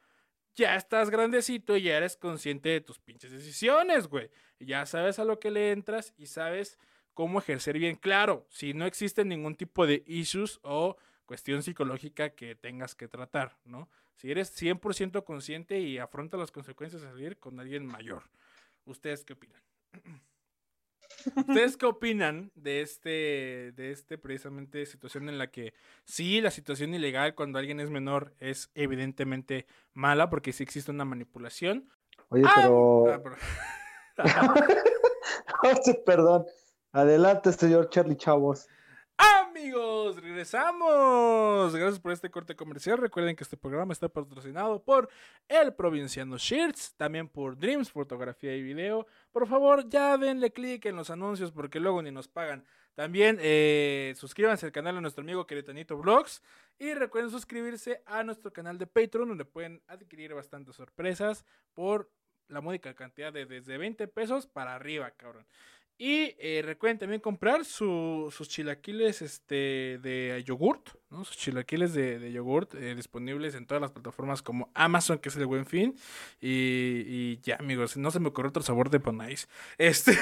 [0.54, 4.30] ya estás grandecito y ya eres consciente de tus pinches decisiones, güey.
[4.58, 6.78] Ya sabes a lo que le entras y sabes
[7.14, 7.96] cómo ejercer bien.
[7.96, 13.58] Claro, si no existe ningún tipo de issues o cuestión psicológica que tengas que tratar,
[13.64, 13.88] ¿no?
[14.16, 18.24] Si eres 100% consciente y afronta las consecuencias de salir con alguien mayor.
[18.84, 19.62] ¿Ustedes qué opinan?
[21.36, 26.94] ¿Ustedes qué opinan de este, de este precisamente situación en la que sí, la situación
[26.94, 31.88] ilegal cuando alguien es menor es evidentemente mala porque sí existe una manipulación?
[32.30, 33.06] Oye, Ah, pero.
[33.12, 33.36] ah, pero-
[36.06, 36.46] Perdón.
[36.92, 38.68] Adelante, señor Charlie Chavos.
[39.68, 41.76] Amigos, regresamos.
[41.76, 42.96] Gracias por este corte comercial.
[42.96, 45.11] Recuerden que este programa está patrocinado por
[45.46, 49.07] El Provinciano Shirts, también por Dreams Fotografía y Video.
[49.31, 52.64] Por favor, ya denle clic en los anuncios porque luego ni nos pagan.
[52.94, 56.42] También eh, suscríbanse al canal de nuestro amigo Queretanito Vlogs
[56.78, 62.11] y recuerden suscribirse a nuestro canal de Patreon donde pueden adquirir bastantes sorpresas por
[62.48, 65.46] la módica cantidad de desde 20 pesos para arriba, cabrón.
[66.00, 71.24] Y eh, recuerden también comprar su- sus chilaquiles este, de yogurt, ¿no?
[71.24, 75.37] Sus chilaquiles de, de yogurt eh, disponibles en todas las plataformas como Amazon, que es
[75.37, 75.96] el buen fin.
[76.40, 79.48] Y, y ya, amigos, no se me ocurrió otro sabor de Bonais.
[79.78, 80.12] Este,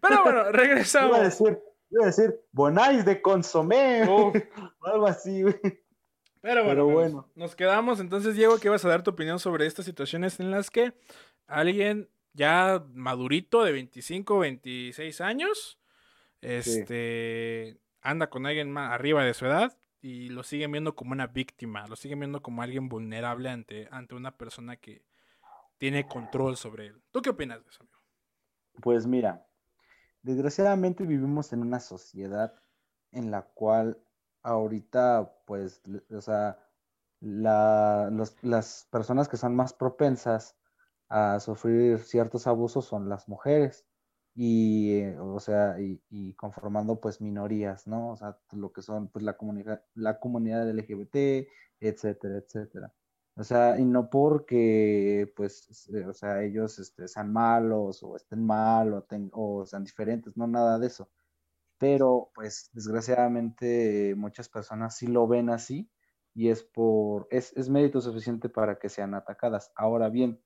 [0.00, 1.20] pero bueno, Iba a regresamos.
[1.20, 1.58] decir,
[1.90, 4.04] iba a decir, Bonais de consomé.
[4.08, 4.32] O
[4.82, 5.54] algo así, güey.
[6.40, 7.28] pero bueno, Pero bueno.
[7.34, 7.98] nos quedamos.
[7.98, 10.92] Entonces, Diego, ¿qué vas a dar tu opinión sobre estas situaciones en las que
[11.48, 15.78] alguien ya madurito de 25, 26 años,
[16.40, 21.28] este, anda con alguien más arriba de su edad y lo siguen viendo como una
[21.28, 25.04] víctima, lo siguen viendo como alguien vulnerable ante, ante una persona que
[25.78, 27.02] tiene control sobre él.
[27.12, 27.98] ¿Tú qué opinas de eso, amigo?
[28.80, 29.46] Pues mira,
[30.22, 32.54] desgraciadamente vivimos en una sociedad
[33.12, 33.98] en la cual
[34.42, 36.58] ahorita, pues, o sea,
[37.20, 40.56] la- los- las personas que son más propensas
[41.12, 43.86] a sufrir ciertos abusos son las mujeres
[44.34, 48.10] y, eh, o sea, y, y conformando pues minorías, ¿no?
[48.12, 51.48] O sea, lo que son pues la comunidad, la comunidad LGBT,
[51.80, 52.94] etcétera, etcétera.
[53.34, 58.44] O sea, y no porque, pues, eh, o sea, ellos este, sean malos o estén
[58.44, 61.10] mal o, ten- o sean diferentes, no nada de eso.
[61.78, 65.90] Pero, pues, desgraciadamente eh, muchas personas sí lo ven así
[66.34, 69.72] y es por, es, es mérito suficiente para que sean atacadas.
[69.74, 70.40] Ahora bien,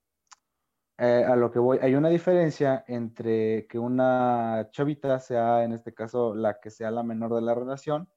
[0.99, 5.93] eh, a lo que voy, hay una diferencia entre que una chavita sea, en este
[5.93, 8.09] caso, la que sea la menor de la relación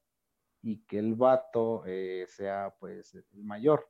[0.63, 3.89] y que el vato eh, sea, pues, el mayor.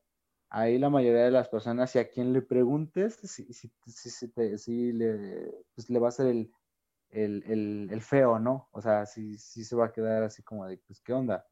[0.49, 4.91] Ahí la mayoría de las personas, si a quien le preguntes, si, si, si, si
[4.93, 6.51] le, pues le va a ser el,
[7.09, 8.69] el, el, el feo, ¿no?
[8.71, 11.45] O sea, sí, sí se va a quedar así como de, pues, ¿qué onda?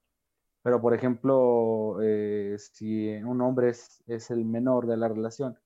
[0.63, 5.57] Pero, por ejemplo, eh, si un hombre es, es el menor de la relación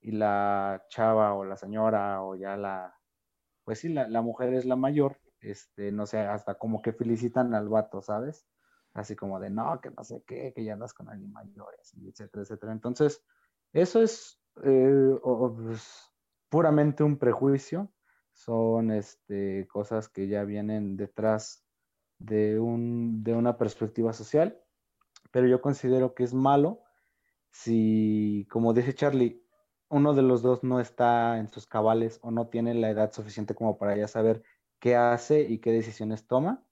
[0.00, 2.94] y la chava o la señora o ya la,
[3.64, 7.54] pues sí, la, la mujer es la mayor, este, no sé, hasta como que felicitan
[7.54, 8.46] al vato, ¿sabes?
[8.94, 12.42] Así como de, no, que no sé qué, que ya andas con alguien mayor, etcétera,
[12.42, 12.72] etcétera.
[12.72, 13.24] Entonces,
[13.72, 16.12] eso es eh, pues,
[16.48, 17.92] puramente un prejuicio,
[18.32, 21.64] son este, cosas que ya vienen detrás
[22.18, 24.60] de, un, de una perspectiva social,
[25.30, 26.82] pero yo considero que es malo
[27.50, 29.44] si, como dice Charlie,
[29.90, 33.54] uno de los dos no está en sus cabales o no tiene la edad suficiente
[33.54, 34.42] como para ya saber
[34.80, 36.64] qué hace y qué decisiones toma.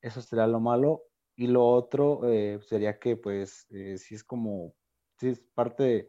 [0.00, 1.04] Eso sería lo malo.
[1.36, 4.74] Y lo otro eh, sería que, pues, eh, si es como,
[5.18, 6.08] si es parte de,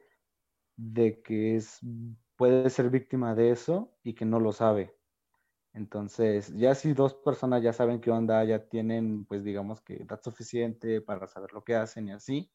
[0.77, 1.81] de que es,
[2.37, 4.95] puede ser víctima de eso y que no lo sabe.
[5.73, 10.21] Entonces, ya si dos personas ya saben qué onda, ya tienen, pues, digamos que edad
[10.23, 12.51] suficiente para saber lo que hacen y así,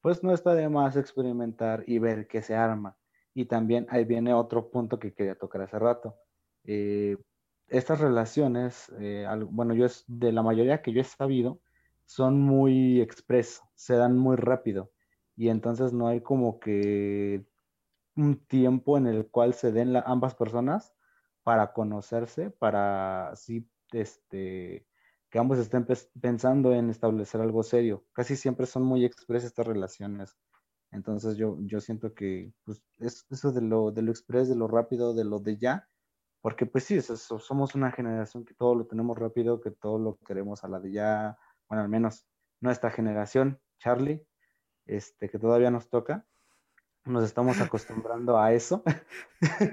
[0.00, 2.98] pues no está de más experimentar y ver qué se arma.
[3.36, 6.16] Y también ahí viene otro punto que quería tocar hace rato.
[6.64, 7.18] Eh,
[7.68, 11.60] estas relaciones, eh, bueno, yo es de la mayoría que yo he sabido,
[12.06, 14.92] son muy express, se dan muy rápido
[15.36, 17.46] y entonces no hay como que
[18.16, 20.94] un tiempo en el cual se den la- ambas personas
[21.42, 24.86] para conocerse, para así, este,
[25.30, 25.86] que ambos estén
[26.20, 28.06] pensando en establecer algo serio.
[28.12, 30.36] Casi siempre son muy express estas relaciones.
[30.96, 34.66] Entonces yo, yo siento que pues, es eso de lo, de lo express, de lo
[34.66, 35.88] rápido, de lo de ya,
[36.40, 39.98] porque pues sí, es eso, somos una generación que todo lo tenemos rápido, que todo
[39.98, 41.38] lo queremos a la de ya,
[41.68, 42.26] bueno, al menos
[42.60, 44.24] nuestra generación, Charlie,
[44.86, 46.24] este, que todavía nos toca,
[47.04, 48.82] nos estamos acostumbrando a eso.
[48.86, 49.70] Ajá,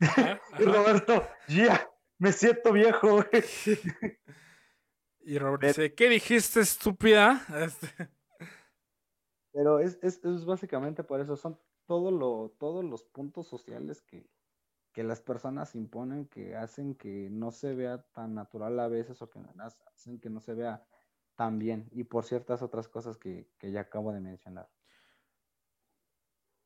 [0.58, 0.72] Y ajá.
[0.72, 1.88] Roberto, ya,
[2.18, 3.22] me siento viejo.
[3.22, 3.44] güey.
[5.28, 7.44] Y Robert Ve- dice, ¿qué dijiste, estúpida?
[7.64, 8.08] Este,
[9.56, 14.28] Pero es, es, es básicamente por eso, son todo lo, todos los puntos sociales que,
[14.92, 19.30] que las personas imponen que hacen que no se vea tan natural a veces o
[19.30, 19.40] que
[19.94, 20.84] hacen que no se vea
[21.36, 24.68] tan bien y por ciertas otras cosas que, que ya acabo de mencionar.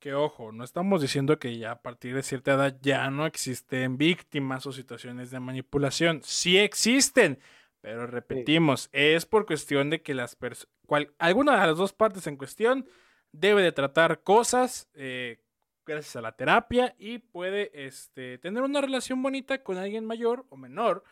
[0.01, 3.99] Que ojo, no estamos diciendo que ya a partir de cierta edad ya no existen
[3.99, 6.23] víctimas o situaciones de manipulación.
[6.25, 7.39] Sí existen,
[7.81, 10.73] pero repetimos, es por cuestión de que las personas,
[11.19, 12.87] alguna de las dos partes en cuestión
[13.33, 15.43] debe de tratar cosas eh,
[15.87, 20.57] gracias a la terapia y puede este, tener una relación bonita con alguien mayor o
[20.57, 21.05] menor,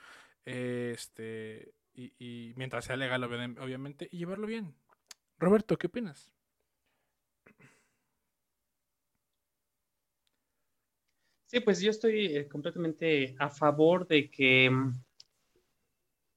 [0.44, 4.74] eh, este, y, y mientras sea legal, obvi- obviamente, y llevarlo bien.
[5.38, 6.30] Roberto, ¿qué opinas?
[11.46, 14.92] Sí, pues yo estoy eh, completamente a favor de que mm,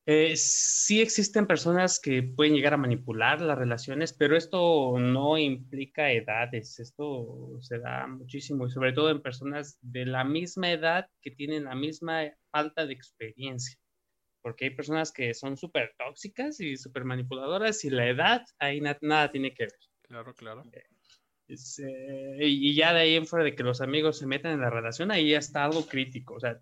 [0.06, 6.12] eh, sí existen personas que pueden llegar a manipular las relaciones, pero esto no implica
[6.12, 11.32] edades, esto se da muchísimo y sobre todo en personas de la misma edad que
[11.32, 13.78] tienen la misma falta de experiencia,
[14.42, 18.98] porque hay personas que son súper tóxicas y súper manipuladoras y la edad ahí na-
[19.02, 19.74] nada tiene que ver.
[20.04, 20.66] Claro, claro.
[21.48, 24.54] Es, eh, y y ya de ahí en fuera de que los amigos se metan
[24.54, 26.36] en la relación, ahí ya está algo crítico.
[26.36, 26.60] O sea,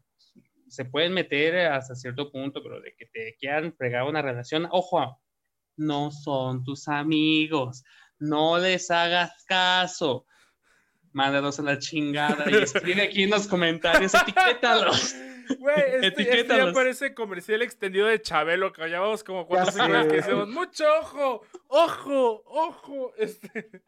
[0.70, 5.20] se pueden meter hasta cierto punto, pero de que te quieran fregar una relación, ojo,
[5.76, 7.84] no son tus amigos,
[8.20, 10.26] no les hagas caso.
[11.12, 15.16] Mándalos a la chingada y escribe aquí en los comentarios, etiquétalos.
[15.58, 20.18] Güey, este, este ya parece comercial extendido de Chabelo, que llevamos como cuatro veces que
[20.18, 23.14] decimos, mucho ojo, ojo, ojo.
[23.18, 23.82] Este...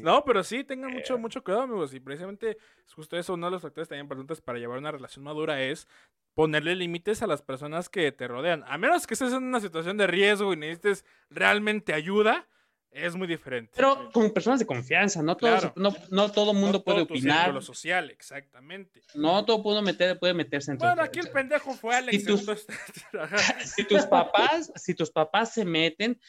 [0.00, 1.92] No, pero sí, tengan mucho, mucho cuidado, amigos.
[1.92, 2.56] Y precisamente
[2.86, 5.86] es justo eso, uno de los factores también importantes para llevar una relación madura es
[6.34, 8.64] ponerle límites a las personas que te rodean.
[8.66, 12.48] A menos que estés en una situación de riesgo y necesites realmente ayuda,
[12.90, 13.72] es muy diferente.
[13.74, 15.72] Pero con personas de confianza, no, Claro.
[15.76, 19.00] no, no todo mundo No puede todo tu opinar, círculo social, exactamente.
[19.14, 22.18] no todo puede, meter, puede meterse en tu- Bueno, aquí el pendejo fue Alex.
[22.18, 22.66] Si tus-
[23.76, 26.20] si tus papás, si tus papás se meten,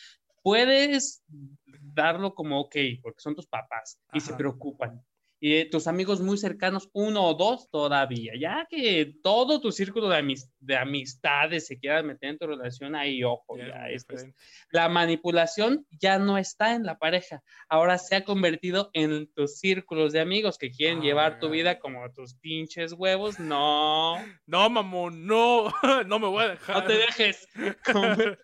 [0.42, 1.24] puedes
[1.66, 5.02] darlo como ok, porque son tus papás y se preocupan.
[5.46, 8.32] Y eh, tus amigos muy cercanos, uno o dos todavía.
[8.40, 12.96] Ya que todo tu círculo de, amis- de amistades se quiera meter en tu relación,
[12.96, 14.38] ahí ojo, Ya es ya, esto es- diferente.
[14.72, 20.14] la manipulación ya no está en la pareja, ahora se ha convertido en tus círculos
[20.14, 23.38] de amigos que quieren Oh llevar tu vida como tus pinches huevos.
[23.38, 24.16] No,
[24.48, 25.66] No, mamón, no,
[26.08, 26.78] no me voy a dejar.
[26.78, 27.46] no te dejes.
[27.92, 28.38] Coméntale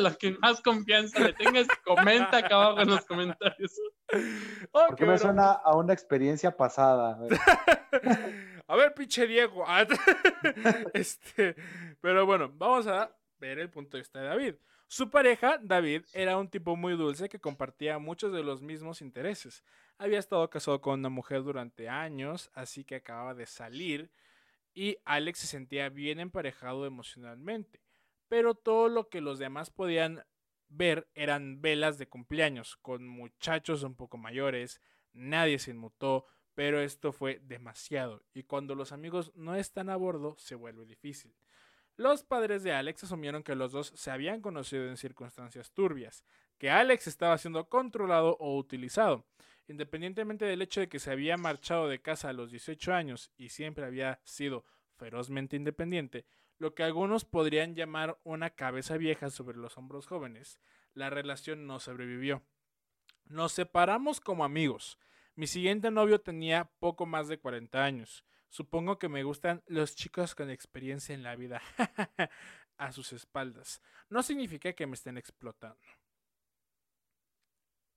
[0.00, 3.70] lo que más confianza le tengas, comenta acá abajo en los comentarios.
[4.72, 5.18] Oh, Porque qué me bueno.
[5.22, 7.18] suena a una experiencia pasada.
[8.66, 9.64] A ver, pinche Diego.
[9.66, 9.84] Ah,
[10.94, 11.56] este,
[12.00, 13.10] pero bueno, vamos a
[13.40, 14.54] ver el punto de vista de David.
[14.86, 19.64] Su pareja, David, era un tipo muy dulce que compartía muchos de los mismos intereses.
[19.98, 24.10] Había estado casado con una mujer durante años, así que acababa de salir
[24.72, 27.82] y Alex se sentía bien emparejado emocionalmente.
[28.28, 30.24] Pero todo lo que los demás podían
[30.68, 34.80] ver eran velas de cumpleaños con muchachos un poco mayores,
[35.12, 40.36] nadie se inmutó, pero esto fue demasiado y cuando los amigos no están a bordo
[40.38, 41.34] se vuelve difícil.
[41.96, 46.24] Los padres de Alex asumieron que los dos se habían conocido en circunstancias turbias,
[46.58, 49.26] que Alex estaba siendo controlado o utilizado.
[49.68, 53.50] Independientemente del hecho de que se había marchado de casa a los 18 años y
[53.50, 54.64] siempre había sido
[54.96, 56.26] ferozmente independiente,
[56.58, 60.58] lo que algunos podrían llamar una cabeza vieja sobre los hombros jóvenes,
[60.94, 62.42] la relación no sobrevivió.
[63.24, 64.98] Nos separamos como amigos.
[65.34, 68.24] Mi siguiente novio tenía poco más de 40 años.
[68.48, 71.62] Supongo que me gustan los chicos con experiencia en la vida.
[72.80, 73.80] a sus espaldas.
[74.08, 75.78] No significa que me estén explotando.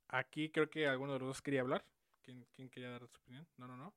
[0.10, 1.86] Aquí creo que alguno de los dos quería hablar.
[2.22, 3.48] ¿Quién, quería dar su opinión?
[3.58, 3.96] No, no, no.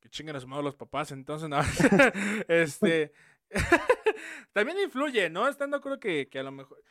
[0.00, 1.60] Que chinguen a su los papás, entonces no.
[2.48, 3.12] este,
[4.52, 5.48] También influye, ¿no?
[5.48, 6.82] Estando creo que, que a lo mejor.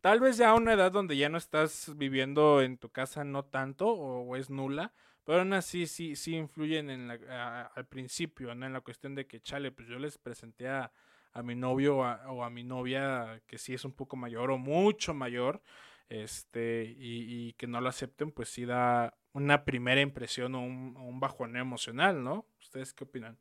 [0.00, 3.44] Tal vez ya a una edad donde ya no estás viviendo en tu casa no
[3.44, 4.92] tanto o, es nula,
[5.24, 8.66] pero aún así sí, sí influyen en la, a- al principio, ¿no?
[8.66, 10.92] En la cuestión de que, chale, pues yo les presenté a,
[11.32, 15.12] a mi novio o a, mi novia que sí es un poco mayor o mucho
[15.14, 15.62] mayor,
[16.08, 20.96] este, y, y que no lo acepten, pues sí da una primera impresión o un,
[20.96, 22.46] un bajón emocional, ¿no?
[22.60, 23.38] ¿Ustedes qué opinan?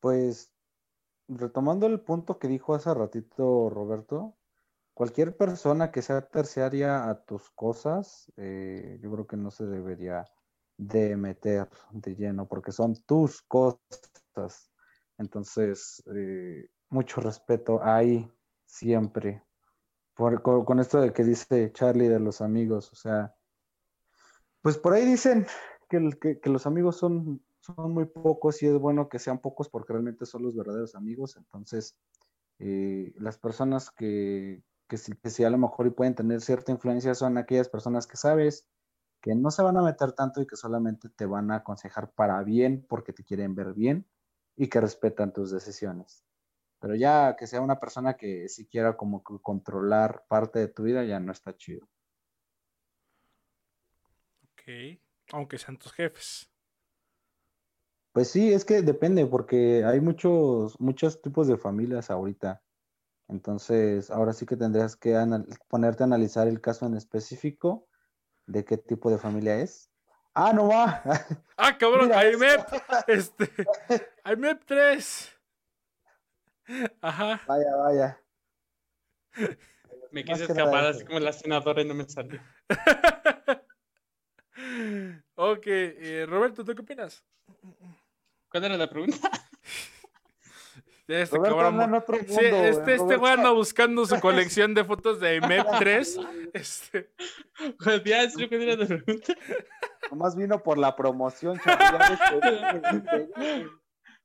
[0.00, 0.50] Pues
[1.28, 4.36] retomando el punto que dijo hace ratito Roberto,
[4.94, 10.24] cualquier persona que sea terciaria a tus cosas, eh, yo creo que no se debería
[10.76, 14.72] de meter de lleno porque son tus cosas.
[15.18, 18.30] Entonces, eh, mucho respeto ahí
[18.64, 19.44] siempre.
[20.14, 23.34] Por- con, esto de que dice Charlie de los amigos, o sea,
[24.62, 25.46] pues por ahí dicen
[25.88, 27.40] que los amigos son,
[27.74, 31.36] son muy pocos y es bueno que sean pocos porque realmente son los verdaderos amigos.
[31.36, 31.96] Entonces,
[32.58, 37.14] eh, las personas que, que, sí, que a lo mejor y pueden tener cierta influencia
[37.14, 38.66] son aquellas personas que sabes
[39.20, 42.42] que no se van a meter tanto y que solamente te van a aconsejar para
[42.42, 44.06] bien porque te quieren ver bien
[44.56, 46.24] y que respetan tus decisiones.
[46.80, 50.84] Pero ya que sea una persona que sí quiera como que controlar parte de tu
[50.84, 51.88] vida, ya no está chido.
[54.44, 55.00] Ok.
[55.32, 56.48] Aunque sean tus jefes.
[58.18, 62.60] Pues sí, es que depende, porque hay muchos, muchos tipos de familias ahorita.
[63.28, 65.16] Entonces, ahora sí que tendrías que
[65.68, 67.86] ponerte a analizar el caso en específico
[68.48, 69.92] de qué tipo de familia es.
[70.34, 71.00] Ah, no va.
[71.56, 72.10] ¡Ah, cabrón!
[72.10, 72.66] ¡IMEP!
[73.06, 73.52] Este.
[74.24, 75.38] ¡IMEP 3!
[77.00, 77.40] Ajá.
[77.46, 78.20] Vaya, vaya.
[80.10, 82.40] Me quise escapar así como la senadora y no me salió.
[85.36, 87.24] ok, eh, Roberto, ¿tú qué opinas?
[88.50, 89.30] ¿Cuál era la pregunta?
[91.08, 92.68] Este Roberto cabrón en otro Sí, mundo, güey.
[92.68, 96.18] este, este güey anda buscando su colección de fotos de IMEP 3.
[96.52, 97.10] Este,
[98.04, 99.34] Ya, ¿en serio, ¿Cuál era la pregunta?
[100.10, 102.18] Nomás vino por la promoción, ya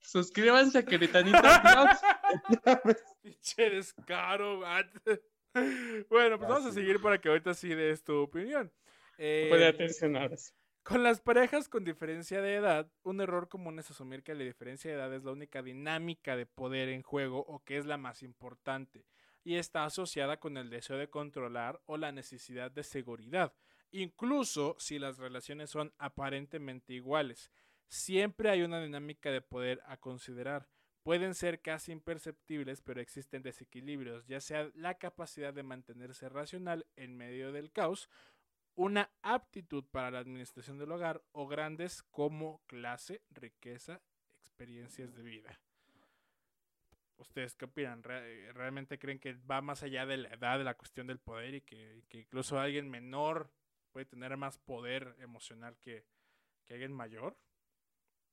[0.02, 3.02] Suscríbanse a Queritanita Vlogs.
[3.22, 6.06] pinche descaro, güey.
[6.10, 8.70] Bueno, pues vamos a seguir para que ahorita sí des tu opinión.
[9.18, 10.52] Eh, Pone atención ahora sí.
[10.84, 14.92] Con las parejas con diferencia de edad, un error común es asumir que la diferencia
[14.92, 18.22] de edad es la única dinámica de poder en juego o que es la más
[18.22, 19.06] importante,
[19.46, 23.54] y está asociada con el deseo de controlar o la necesidad de seguridad,
[23.92, 27.50] incluso si las relaciones son aparentemente iguales.
[27.88, 30.68] Siempre hay una dinámica de poder a considerar.
[31.04, 37.16] Pueden ser casi imperceptibles, pero existen desequilibrios, ya sea la capacidad de mantenerse racional en
[37.16, 38.10] medio del caos
[38.76, 44.02] una aptitud para la administración del hogar o grandes como clase, riqueza,
[44.40, 45.60] experiencias de vida.
[47.18, 48.04] ¿Ustedes qué opinan?
[48.04, 51.56] ¿Re- ¿Realmente creen que va más allá de la edad, de la cuestión del poder
[51.56, 53.52] y que, que incluso alguien menor
[53.92, 56.06] puede tener más poder emocional que,
[56.66, 57.38] que alguien mayor?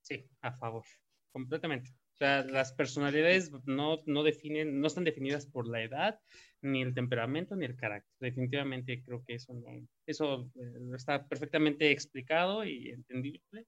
[0.03, 0.84] Sí, a favor.
[1.32, 1.91] Completamente.
[2.20, 6.20] O sea, las personalidades no, no definen, no están definidas por la edad,
[6.60, 8.12] ni el temperamento, ni el carácter.
[8.20, 13.66] Definitivamente creo que eso no, eso eh, está perfectamente explicado y entendible.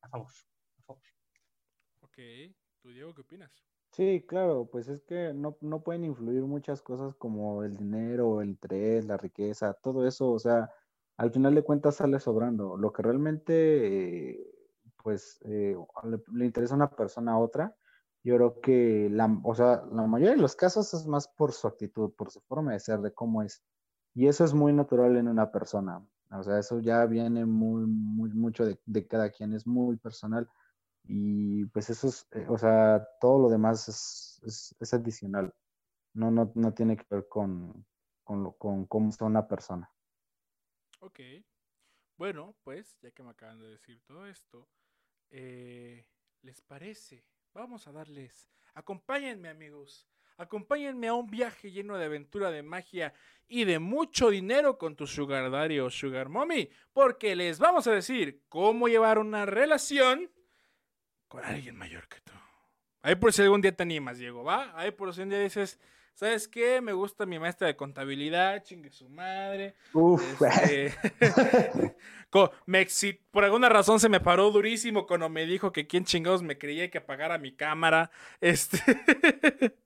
[0.00, 0.30] A favor.
[0.78, 1.02] A favor.
[2.00, 2.16] Ok,
[2.80, 3.52] ¿tú Diego qué opinas?
[3.90, 8.48] Sí, claro, pues es que no, no pueden influir muchas cosas como el dinero, el
[8.48, 10.70] interés, la riqueza, todo eso, o sea,
[11.18, 12.78] al final de cuentas sale sobrando.
[12.78, 14.46] Lo que realmente, eh,
[15.02, 17.76] pues, eh, le, le interesa a una persona a otra,
[18.22, 21.66] yo creo que, la, o sea, la mayoría de los casos es más por su
[21.66, 23.62] actitud, por su forma de ser, de cómo es.
[24.14, 26.04] Y eso es muy natural en una persona.
[26.30, 30.48] O sea, eso ya viene muy, muy, mucho de, de cada quien, es muy personal.
[31.04, 35.54] Y pues eso es, eh, o sea, todo lo demás es, es, es adicional.
[36.12, 37.86] No, no, no tiene que ver con,
[38.22, 39.90] con, con cómo está una persona.
[41.00, 41.20] Ok.
[42.18, 44.68] Bueno, pues, ya que me acaban de decir todo esto,
[45.30, 46.06] eh,
[46.42, 47.24] ¿les parece?
[47.54, 48.48] Vamos a darles.
[48.74, 50.06] Acompáñenme, amigos.
[50.36, 53.12] Acompáñenme a un viaje lleno de aventura, de magia
[53.46, 57.92] y de mucho dinero con tu Sugar Daddy o Sugar Mommy, porque les vamos a
[57.92, 60.30] decir cómo llevar una relación
[61.28, 62.32] con alguien mayor que tú.
[63.02, 64.72] Ahí por si algún día te animas, Diego, ¿va?
[64.78, 65.78] Ahí por si un día dices,
[66.20, 66.82] ¿sabes qué?
[66.82, 69.74] Me gusta mi maestra de contabilidad, chingue su madre.
[69.94, 70.94] Uf, Este,
[72.66, 72.86] me
[73.30, 76.90] por alguna razón se me paró durísimo cuando me dijo que quién chingados me creía
[76.90, 78.10] que apagara mi cámara.
[78.38, 78.82] Este.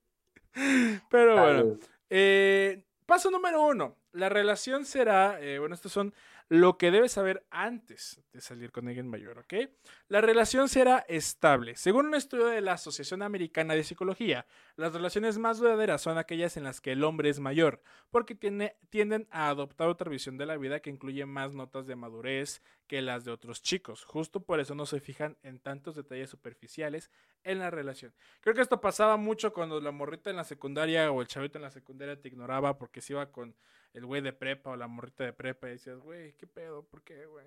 [1.09, 1.79] Pero bueno.
[2.11, 3.97] Eh, paso número uno.
[4.11, 6.15] La relación será, eh, bueno, estas son
[6.49, 9.71] lo que debes saber antes de salir con alguien mayor, ¿ok?
[10.09, 11.75] La relación será estable.
[11.77, 16.57] Según un estudio de la Asociación Americana de Psicología, las relaciones más duraderas son aquellas
[16.57, 20.47] en las que el hombre es mayor, porque tiene, tienden a adoptar otra visión de
[20.47, 24.05] la vida que incluye más notas de madurez que las de otros chicos.
[24.05, 27.11] Justo por eso no se fijan en tantos detalles superficiales
[27.43, 28.15] en la relación.
[28.41, 31.63] Creo que esto pasaba mucho cuando la morrita en la secundaria o el chavito en
[31.63, 33.57] la secundaria te ignoraba porque se iba con
[33.95, 36.83] el güey de prepa o la morrita de prepa y decías, güey, ¿qué pedo?
[36.87, 37.47] ¿Por qué, güey?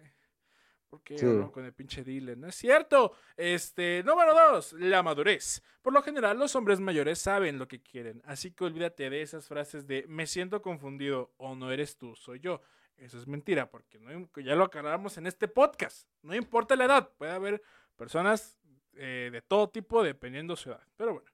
[0.89, 1.25] ¿Por qué Sí.
[1.25, 2.37] no con el pinche dealer?
[2.37, 3.13] No es cierto.
[3.35, 5.61] Este, número dos, la madurez.
[5.81, 9.47] Por lo general, los hombres mayores saben lo que quieren, así que olvídate de esas
[9.47, 12.61] frases de me siento confundido o no eres tú, soy yo.
[12.95, 16.07] Eso es mentira, porque no, ya lo aclaramos en este podcast.
[16.23, 17.61] No importa la edad, puede haber
[17.95, 18.57] personas
[18.93, 20.81] eh, de todo tipo dependiendo su edad.
[20.95, 21.29] Pero bueno,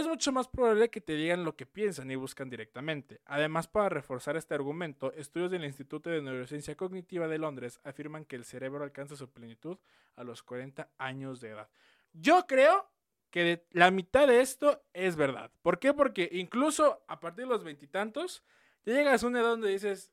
[0.00, 3.20] es mucho más probable que te digan lo que piensan y buscan directamente.
[3.26, 8.36] Además, para reforzar este argumento, estudios del Instituto de Neurociencia Cognitiva de Londres afirman que
[8.36, 9.78] el cerebro alcanza su plenitud
[10.16, 11.68] a los 40 años de edad.
[12.12, 12.90] Yo creo
[13.30, 15.50] que de- la mitad de esto es verdad.
[15.62, 15.92] ¿Por qué?
[15.94, 18.42] Porque incluso a partir de los veintitantos,
[18.84, 20.12] ya llegas a una edad donde dices,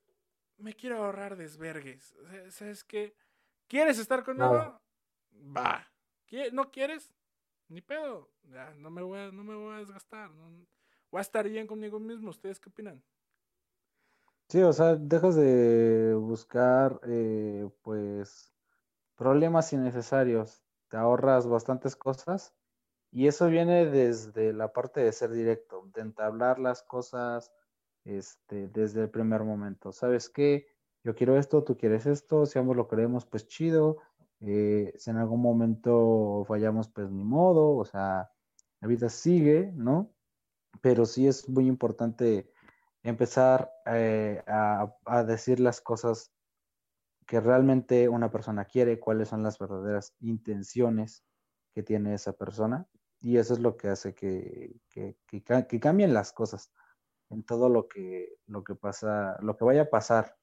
[0.58, 2.16] me quiero ahorrar desvergues.
[2.50, 3.16] ¿Sabes qué?
[3.68, 4.50] ¿Quieres estar conmigo?
[4.52, 4.82] Claro.
[5.58, 5.92] Va.
[6.30, 7.14] ¿Qui- ¿No quieres?
[7.72, 8.28] Ni pedo.
[8.52, 10.30] Ya, no, me voy a, no me voy a desgastar.
[11.10, 12.30] voy a estar bien conmigo mismo.
[12.30, 13.02] ¿Ustedes qué opinan?
[14.50, 18.54] Sí, o sea, dejas de buscar, eh, pues,
[19.16, 22.54] problemas innecesarios, te ahorras bastantes cosas
[23.10, 27.54] y eso viene desde la parte de ser directo, de entablar las cosas,
[28.04, 29.94] este, desde el primer momento.
[29.94, 30.68] ¿Sabes qué?
[31.06, 34.00] Yo quiero esto, tú quieres esto, si ambos lo queremos, pues chido.
[34.42, 38.32] Eh, si en algún momento fallamos, pues ni modo, o sea,
[38.80, 40.14] la vida sigue, ¿no?
[40.82, 42.52] Pero sí es muy importante
[43.04, 46.32] empezar eh, a, a decir las cosas
[47.28, 51.24] que realmente una persona quiere, cuáles son las verdaderas intenciones
[51.74, 52.88] que tiene esa persona.
[53.22, 56.74] Y eso es lo que hace que, que, que que cambien las cosas
[57.30, 60.36] en todo lo que, lo que pasa, lo que vaya a pasar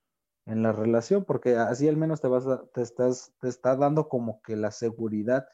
[0.49, 4.09] en la relación, porque así al menos te vas a- te estás, te está dando
[4.09, 5.49] como que la seguridad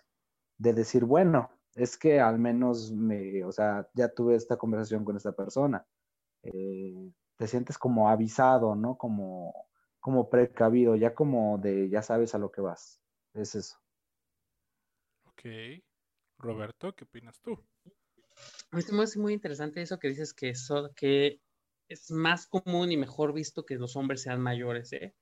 [0.58, 5.16] de decir, bueno, es que al menos me, o sea, ya tuve esta conversación con
[5.16, 5.86] esta persona.
[6.42, 8.96] Eh, te sientes como avisado, ¿no?
[8.96, 9.66] Como,
[10.00, 13.00] como precavido, ya como de, ya sabes a lo que vas.
[13.34, 13.76] Es eso.
[15.26, 15.42] Ok.
[16.38, 17.52] Roberto, ¿qué opinas tú?
[18.70, 21.40] A mí me hace muy interesante eso que dices que, eso, que
[21.88, 25.14] es más común y mejor visto que los hombres sean mayores, ¿eh?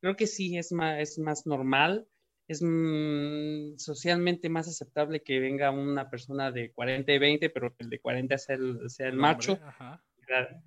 [0.00, 2.06] Creo que sí, es más, es más normal,
[2.48, 7.84] es mm, socialmente más aceptable que venga una persona de 40 y 20, pero que
[7.84, 10.62] el de 40 sea el, sea el El macho hombre, y la,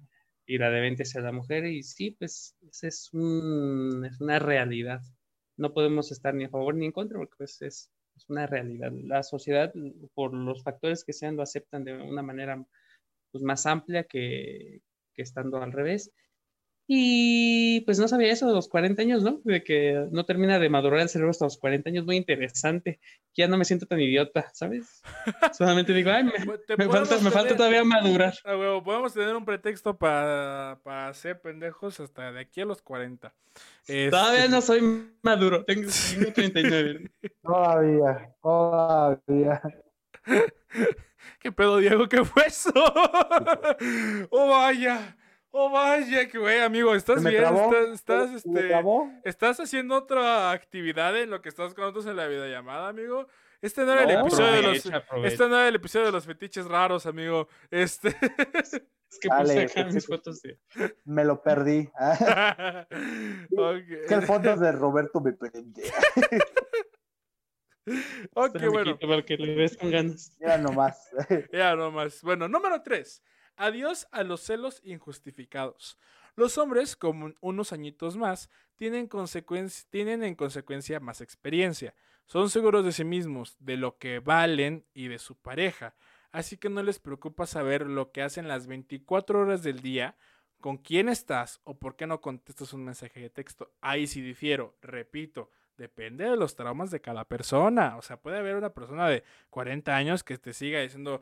[0.45, 1.65] y la de 20 sea la mujer.
[1.65, 5.01] Y sí, pues es, un, es una realidad.
[5.57, 8.91] No podemos estar ni a favor ni en contra porque pues, es, es una realidad.
[8.91, 9.73] La sociedad,
[10.13, 12.61] por los factores que sean, lo aceptan de una manera
[13.31, 14.81] pues, más amplia que,
[15.19, 16.11] que estando al revés.
[16.91, 19.41] Y pues no sabía eso de los 40 años, ¿no?
[19.43, 22.99] De que no termina de madurar el cerebro hasta los 40 años, muy interesante.
[23.35, 25.03] Ya no me siento tan idiota, ¿sabes?
[25.55, 28.33] Solamente digo, ay, me, me falta, me falta todavía madurar.
[28.43, 32.81] Ah, huevo, podemos tener un pretexto para, para ser pendejos hasta de aquí a los
[32.81, 33.35] 40.
[33.85, 37.11] Todavía Este, no soy maduro, tengo, tengo 39.
[37.43, 39.61] Todavía, todavía.
[41.39, 42.07] ¿Qué pedo, Diego?
[42.07, 42.71] ¿Qué fue eso?
[44.29, 45.17] oh, vaya.
[45.51, 47.41] Oh, vaya, que güey, amigo, ¿estás ¿Me bien?
[47.41, 47.73] trabó?
[47.73, 49.19] ¿Estás, estás, ¿Me este?
[49.23, 53.27] ¿Estás haciendo otra actividad en lo que estás con nosotros en la videollamada, amigo?
[53.61, 54.85] Este no era el episodio de los...
[54.85, 55.27] Aprovecha.
[55.27, 57.47] Este no era el episodio de los fetiches raros, amigo.
[57.71, 58.15] Este...
[59.11, 60.07] Es que Dale, puse acá mis sí.
[60.07, 60.59] fotos de...
[61.03, 61.89] Me lo perdí.
[61.97, 62.11] ok,
[63.89, 65.81] Es que el fondo de Roberto me prende.
[68.33, 68.97] Ok, bueno.
[68.99, 70.33] Para que le ves con ganas.
[70.39, 71.09] Mira nomás.
[71.51, 72.21] Ya nomás.
[72.23, 73.23] Bueno, número 3.
[73.55, 75.97] Adiós a los celos injustificados.
[76.35, 81.93] Los hombres, como unos añitos más, tienen, consecuencia- tienen en consecuencia más experiencia.
[82.25, 85.95] Son seguros de sí mismos, de lo que valen y de su pareja.
[86.31, 90.15] Así que no les preocupa saber lo que hacen las 24 horas del día,
[90.61, 93.73] con quién estás o por qué no contestas un mensaje de texto.
[93.81, 95.49] Ahí sí difiero, repito,
[95.79, 97.97] depende de los traumas de cada persona.
[97.97, 101.21] O sea, puede haber una persona de 40 años que te siga diciendo,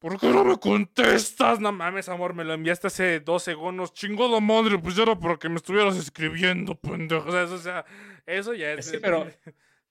[0.00, 1.60] ¿por qué no me contestas?
[1.60, 3.92] No mames, amor, me lo enviaste hace dos segundos.
[3.92, 7.28] Chingada madre, pues ya era porque me estuvieras escribiendo, pendejo.
[7.28, 7.84] O sea, eso, o sea,
[8.26, 8.90] eso ya es...
[8.90, 9.26] Que, pero,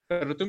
[0.08, 0.46] pero tú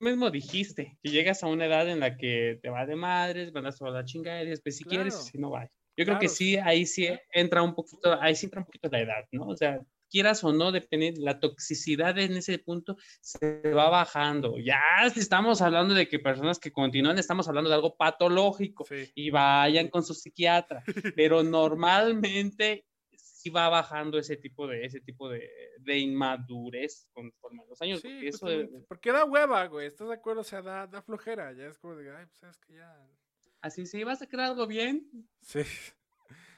[0.00, 3.78] mismo dijiste que llegas a una edad en la que te va de madres, mandas
[3.78, 5.30] toda la chingada y después si quieres, Claro.
[5.30, 5.70] si no va.
[5.96, 6.34] Yo creo que Claro.
[6.34, 9.46] sí, ahí sí entra un poquito, ahí sí entra un poquito la edad, ¿no?
[9.46, 9.78] O sea,
[10.14, 14.58] quieras o no, depende, la toxicidad en ese punto se va bajando.
[14.60, 14.80] Ya
[15.12, 19.10] si estamos hablando de que personas que continúan, estamos hablando de algo patológico Sí.
[19.16, 20.84] y vayan con su psiquiatra,
[21.18, 22.86] pero normalmente
[23.16, 25.50] sí va bajando ese tipo de, ese tipo de,
[25.80, 28.00] de inmadurez conforme a los años.
[28.00, 29.86] Sí, porque eso justamente, porque da hueva, güey.
[29.88, 30.42] ¿Estás de acuerdo?
[30.42, 31.52] O sea, da, da flojera.
[31.52, 32.96] Ya es como de, ay, pues sabes que ya.
[33.62, 35.10] así, sí, vas a crear algo bien,
[35.42, 35.60] Sí.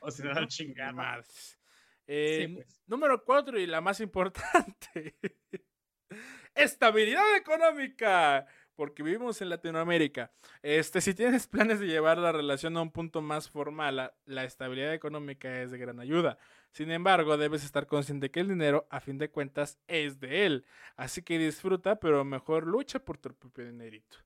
[0.01, 0.93] o sea, chingada.
[0.93, 1.59] Madres.
[2.07, 2.81] Eh, pues.
[2.87, 5.17] Número cuatro y la más importante.
[6.55, 8.47] Estabilidad económica.
[8.77, 10.31] Porque vivimos en Latinoamérica.
[10.63, 14.45] Este, si tienes planes de llevar la relación a un punto más formal, la, la
[14.45, 16.37] estabilidad económica es de gran ayuda.
[16.73, 20.67] Sin embargo, debes estar consciente que el dinero, a fin de cuentas, es de él.
[20.95, 24.19] Así que disfruta, pero mejor lucha por tu propio dinerito.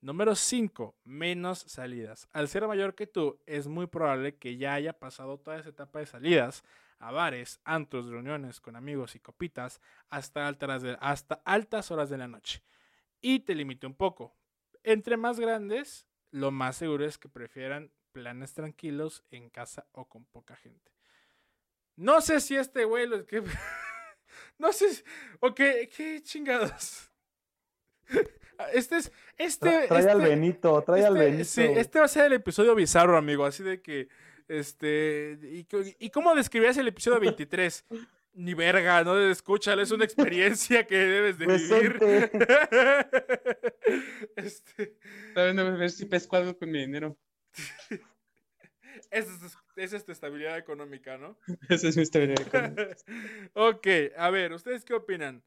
[0.00, 0.96] Número 5.
[1.04, 2.28] Menos salidas.
[2.32, 6.00] Al ser mayor que tú, es muy probable que ya haya pasado toda esa etapa
[6.00, 6.64] de salidas
[7.02, 12.18] a bares, antros, reuniones con amigos y copitas hasta altas, de- hasta altas horas de
[12.18, 12.62] la noche.
[13.20, 14.36] Y te limite un poco.
[14.84, 20.24] Entre más grandes, lo más seguro es que prefieran planes tranquilos en casa o con
[20.26, 20.92] poca gente.
[21.96, 23.42] No sé si este güey lo que
[24.58, 25.04] no sé, si-
[25.40, 27.10] o qué, qué chingados.
[28.74, 31.44] Este es este Tra- trae al este- Benito, trae al este- Benito.
[31.46, 33.44] Sí, este va a ser el episodio bizarro, amigo.
[33.44, 34.08] Así de que.
[34.52, 35.38] Este.
[35.42, 35.66] ¿Y,
[35.98, 37.86] y cómo describías el episodio 23?
[38.34, 41.98] Ni verga, no escúchalo, es una experiencia que debes de vivir.
[44.36, 44.96] Este,
[45.34, 47.16] Todavía no ver si pesco algo con mi dinero.
[49.10, 51.36] esa es, esa es tu estabilidad económica, ¿no?
[51.68, 52.34] Esa es mi historia.
[52.34, 52.96] económica.
[53.52, 53.86] ok,
[54.16, 55.42] a ver, ¿ustedes qué opinan?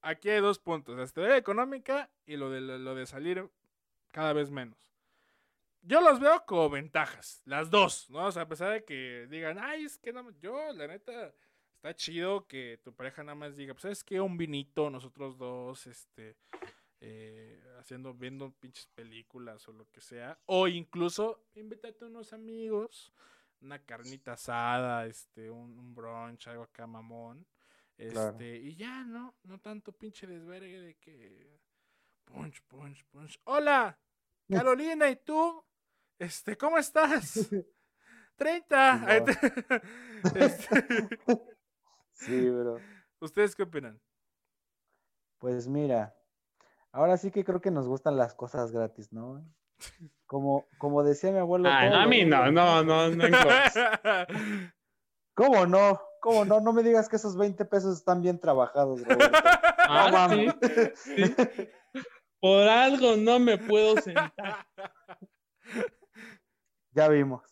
[0.00, 3.48] Aquí hay dos puntos, la estabilidad económica y lo de, lo de salir
[4.10, 4.91] cada vez menos.
[5.82, 8.26] Yo los veo como ventajas, las dos, ¿no?
[8.26, 10.32] O sea, a pesar de que digan, ay, es que no, me-".
[10.40, 11.34] yo, la neta,
[11.74, 14.20] está chido que tu pareja nada más diga, pues, ¿sabes qué?
[14.20, 16.36] Un vinito, nosotros dos, este,
[17.00, 20.38] eh, haciendo, viendo pinches películas o lo que sea.
[20.46, 23.12] O incluso, invítate a unos amigos,
[23.60, 27.44] una carnita asada, este, un, un brunch, algo acá mamón.
[27.98, 28.44] Este, Claro.
[28.44, 29.34] y ya, ¿no?
[29.42, 31.60] No tanto pinche desvergue de que.
[32.24, 33.38] Punch, punch, punch.
[33.44, 33.98] ¡Hola!
[34.48, 35.64] Carolina, ¿y tú?
[36.22, 37.48] Este, ¿cómo estás?
[38.36, 39.04] 30.
[39.06, 39.38] Ay, te-
[40.44, 40.86] Este,
[42.12, 42.78] Sí, bro.
[43.20, 44.00] ¿Ustedes qué opinan?
[45.38, 46.14] Pues mira,
[46.92, 49.44] ahora sí que creo que nos gustan las cosas gratis, ¿no?
[50.26, 51.68] Como, como decía mi abuelo.
[51.72, 53.24] Ay, a mí no, no, no, no.
[55.34, 56.00] ¿Cómo no?
[56.20, 56.60] ¿Cómo no?
[56.60, 59.38] No me digas que esos 20 pesos están bien trabajados, Roberto.
[59.88, 60.54] Ah, No mames.
[60.94, 61.34] sí, sí.
[62.40, 64.30] Por algo no me puedo sentar.
[66.92, 67.42] Ya vimos.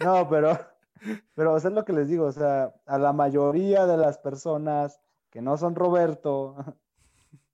[0.00, 0.58] No, pero,
[1.34, 4.18] pero o sea, es lo que les digo, o sea, a la mayoría de las
[4.18, 5.00] personas
[5.30, 6.56] que no son Roberto,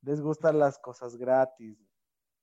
[0.03, 1.79] les gustan las cosas gratis.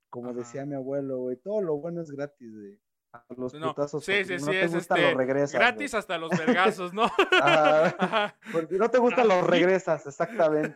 [0.09, 0.37] Como Ajá.
[0.39, 2.79] decía mi abuelo, güey, todo lo bueno es gratis, güey.
[3.13, 5.53] A los No, putazos, sí, porque sí, no sí, te es gusta, este, lo regresas.
[5.59, 5.99] gratis güey.
[5.99, 7.03] hasta los vergazos, ¿no?
[7.41, 8.35] Ajá, Ajá.
[8.51, 9.47] porque no te gusta, lo Sí.
[9.47, 10.75] regresas, exactamente.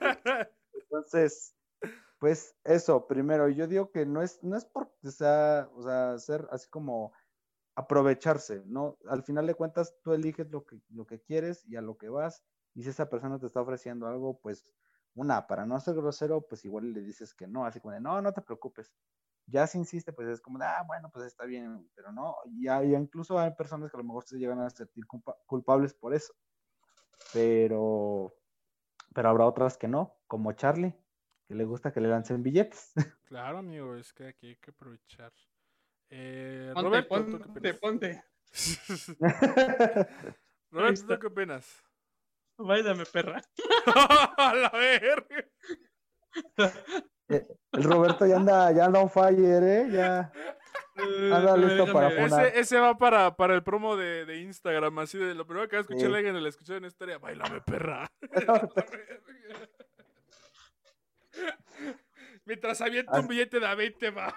[0.73, 1.53] Entonces,
[2.19, 6.17] pues eso, primero, yo digo que no es, no es por o sea, o sea,
[6.17, 7.13] ser así como
[7.79, 8.97] aprovecharse, ¿no?
[9.07, 12.09] Al final de cuentas, tú eliges lo que, lo que quieres y a lo que
[12.09, 14.71] vas, y si esa persona te está ofreciendo algo, pues,
[15.15, 18.21] una, para no ser grosero, pues igual le dices que no, así como de, no,
[18.21, 18.93] no te preocupes.
[19.47, 22.67] Ya si insiste, pues es como de, ah, bueno, pues está bien, pero no, y
[22.67, 26.13] hay- incluso hay personas que a lo mejor se llegan a sentir culpa- culpables por
[26.13, 26.33] eso,
[27.31, 28.35] pero,
[29.15, 30.95] pero habrá otras que no, como Charlie,
[31.47, 32.93] que le gusta que le lancen billetes.
[33.23, 35.31] Claro, amigo, es que aquí hay que aprovechar.
[36.09, 38.23] Eh, Ponte, Roberto, ¿tú qué ponte, ponte.
[40.71, 41.07] Roberto.
[41.07, 41.83] ¿tú qué opinas?
[42.57, 43.41] Váyame, perra.
[44.37, 45.45] A la verga.
[47.71, 49.87] El Roberto ya anda, ya anda on fire, ¿eh?
[49.91, 50.31] Ya.
[50.97, 55.17] Anda listo para poner- Ese, ese va para, para el promo de, de Instagram, así
[55.17, 56.15] de lo primero que va a escuchar Sí.
[56.15, 58.11] alguien en la escuchó en historia, bailame perra.
[62.45, 64.35] Mientras avienta un billete de a 20 va.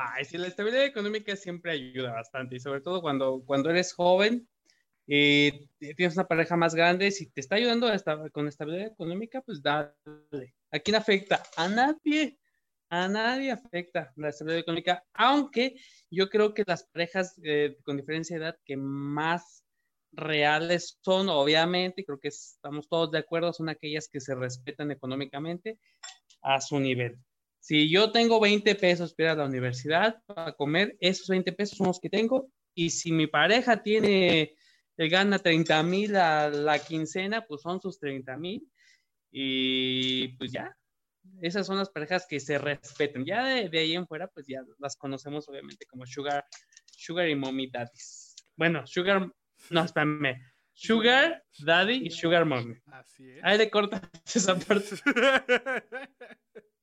[0.00, 4.48] Ay, sí, la estabilidad económica siempre ayuda bastante y sobre todo cuando, cuando eres joven
[5.08, 9.60] y tienes una pareja más grande, si te está ayudando esta- con estabilidad económica, pues
[9.60, 10.54] dale.
[10.70, 11.42] ¿A quién afecta?
[11.56, 12.38] A nadie.
[12.90, 15.74] A nadie afecta la estabilidad económica, aunque
[16.10, 19.64] yo creo que las parejas eh, con diferencia de edad que más
[20.12, 25.80] reales son, obviamente, creo que estamos todos de acuerdo, son aquellas que se respetan económicamente
[26.40, 27.18] a su nivel.
[27.58, 31.78] Si yo tengo 20 pesos para ir a la universidad para comer, esos 20 pesos
[31.78, 32.50] son los que tengo.
[32.74, 34.54] Y si mi pareja tiene
[34.96, 38.68] gana 30 mil a la quincena, pues son sus 30 mil.
[39.30, 40.74] Y pues ya,
[41.42, 43.24] esas son las parejas que se respetan.
[43.24, 46.46] Ya de, de ahí en fuera, pues ya las conocemos obviamente como Sugar,
[46.86, 48.34] Sugar y Mommy Daddies.
[48.56, 49.30] Bueno, Sugar,
[49.70, 50.40] no, espérame.
[50.72, 52.76] Sugar Daddy y Sugar Mommy.
[52.86, 53.40] Así es.
[53.42, 54.02] Ahí le cortas
[54.32, 54.94] esa parte.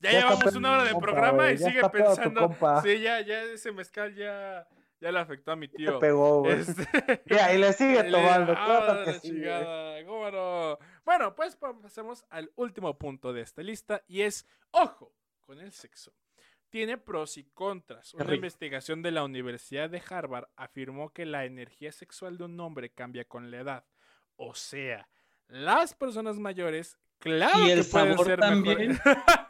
[0.00, 2.56] ya, llevamos una hora de compa, programa y sigue pensando.
[2.82, 4.66] Sí, ya, ya ese mezcal ya,
[5.00, 5.98] ya le afectó a mi Te tío.
[5.98, 6.60] pegó, güey.
[6.60, 6.82] Este,
[7.54, 8.54] y le sigue tomando.
[8.56, 9.32] ah, que sí, güey.
[9.42, 10.78] chingada, ¿cómo no?
[11.04, 15.72] Bueno, pues pa- pasemos al último punto de esta lista y es, ojo, con el
[15.72, 16.12] sexo.
[16.70, 18.12] Tiene pros y contras.
[18.12, 22.90] Una investigación de la Universidad de Harvard afirmó que la energía sexual de un hombre
[22.90, 23.84] cambia con la edad.
[24.36, 25.08] O sea,
[25.46, 28.88] las personas mayores, claro Y el que pueden sabor ser también.
[28.88, 29.00] mejores.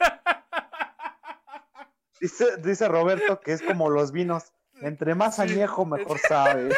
[2.21, 4.53] Dice, dice Roberto que es como los vinos.
[4.81, 6.71] Entre más añejo, mejor sabe.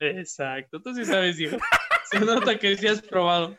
[0.00, 1.58] Exacto, tú sí sabes, Diego.
[2.10, 3.56] Se nota que sí has probado.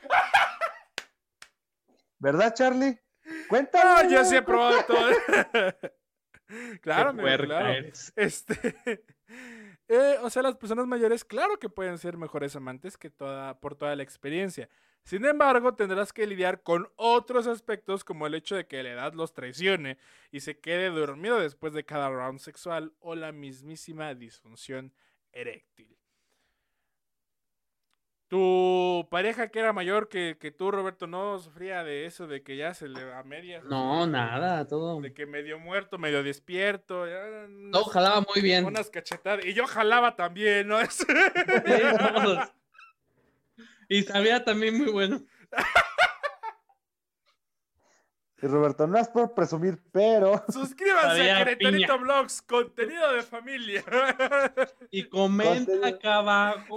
[2.19, 2.99] ¿Verdad, Charlie?
[3.23, 4.11] No, Cuéntame.
[4.11, 5.09] yo sí he probado todo.
[6.81, 7.69] claro, Qué amigo, claro.
[7.69, 8.13] eres.
[8.15, 8.79] Este,
[9.87, 13.75] eh, o sea, las personas mayores, claro que pueden ser mejores amantes que toda, por
[13.75, 14.69] toda la experiencia.
[15.05, 19.13] Sin embargo, tendrás que lidiar con otros aspectos como el hecho de que la edad
[19.13, 19.99] los traicione
[20.31, 24.91] y se quede dormido después de cada round sexual o la mismísima disfunción
[25.31, 25.95] eréctil.
[28.27, 32.57] ¿Tu pareja que era mayor que, que tú, Roberto, no sufría de eso, de que
[32.57, 33.63] ya se le a medias?
[33.65, 34.99] No, nada, todo.
[34.99, 37.07] De que medio muerto, medio despierto.
[37.07, 38.65] ya, unas- jalaba muy bien.
[38.65, 39.45] unas cachetadas.
[39.45, 40.79] Y yo jalaba también, ¿no?
[43.89, 45.21] Y sabía también muy bueno.
[48.41, 51.97] Y Roberto, no es por presumir, pero Suscríbanse a Queretarito.
[51.97, 53.83] Vlogs, contenido de familia.
[54.91, 55.87] Y comenta Contenido.
[55.87, 56.75] acá abajo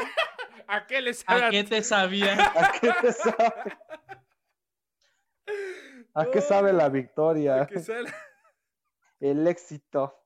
[0.66, 2.36] ¿A qué les a qué te sabía.
[2.54, 3.78] ¿a qué te sabe?
[6.14, 7.68] ¿A qué sabe la victoria?
[9.20, 10.22] El éxito.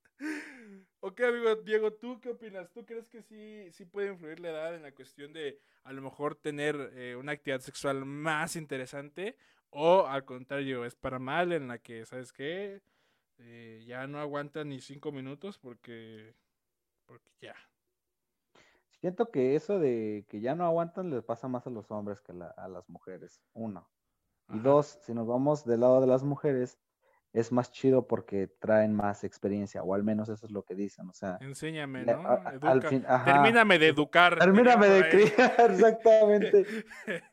[1.04, 2.70] Ok, amigo Diego, ¿tú qué opinas?
[2.70, 6.00] ¿Tú crees que sí, sí puede influir la edad en la cuestión de a lo
[6.00, 9.36] mejor tener eh, una actividad sexual más interesante?
[9.70, 12.82] ¿O al contrario, es para mal en la que, ¿sabes qué?
[13.38, 16.36] Eh, ya no aguanta ni cinco minutos porque,
[17.04, 17.56] porque ya.
[19.00, 22.32] Siento que eso de que ya no aguantan les pasa más a los hombres que
[22.32, 23.42] la- a las mujeres.
[23.54, 23.90] Uno.
[24.50, 24.62] Y Ajá.
[24.62, 26.78] dos, si nos vamos del lado de las mujeres,
[27.32, 31.08] es más chido porque traen más experiencia, o al menos eso es lo que dicen.
[31.08, 32.12] O sea, Enséñame, ¿no?
[32.26, 33.24] a- a- al Educa- fin- ajá.
[33.32, 34.38] Termíname de educar.
[34.38, 36.66] Termíname de diría criar, exactamente.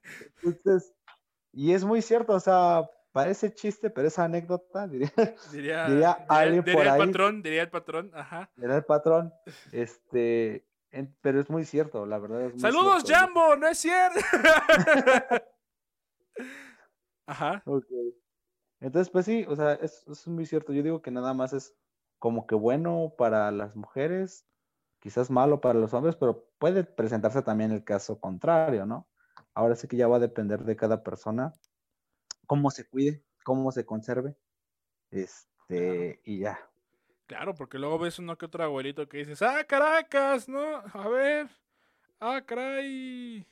[0.43, 0.93] Entonces,
[1.51, 5.11] y es muy cierto, o sea, parece chiste, pero esa anécdota, diría,
[5.51, 6.99] Diría, Diría alguien diría por el ahí.
[7.07, 8.49] patrón, diría el patrón, ajá.
[8.61, 9.33] era el patrón,
[9.73, 13.25] este, en- pero es muy cierto, la verdad es muy ¡Saludos, cierto.
[13.25, 13.55] Jambo!
[13.57, 14.19] ¡No es cierto!
[17.27, 17.61] ajá.
[17.65, 17.85] Ok.
[18.81, 20.73] Entonces, pues sí, o sea, es, es muy cierto.
[20.73, 21.75] Yo digo que nada más es
[22.17, 24.45] como que bueno para las mujeres,
[24.99, 29.07] quizás malo para los hombres, pero puede presentarse también el caso contrario, ¿no?
[29.53, 31.53] Ahora sí que ya va a depender de cada persona
[32.45, 34.35] cómo se cuide, cómo se conserve,
[35.11, 36.59] este, y ya.
[37.27, 40.49] Claro, porque luego ves uno que otro abuelito que dices, ¡ah, Caracas!
[40.49, 40.77] ¿No?
[40.93, 41.47] A ver.
[42.19, 43.45] ¡Ah, caray!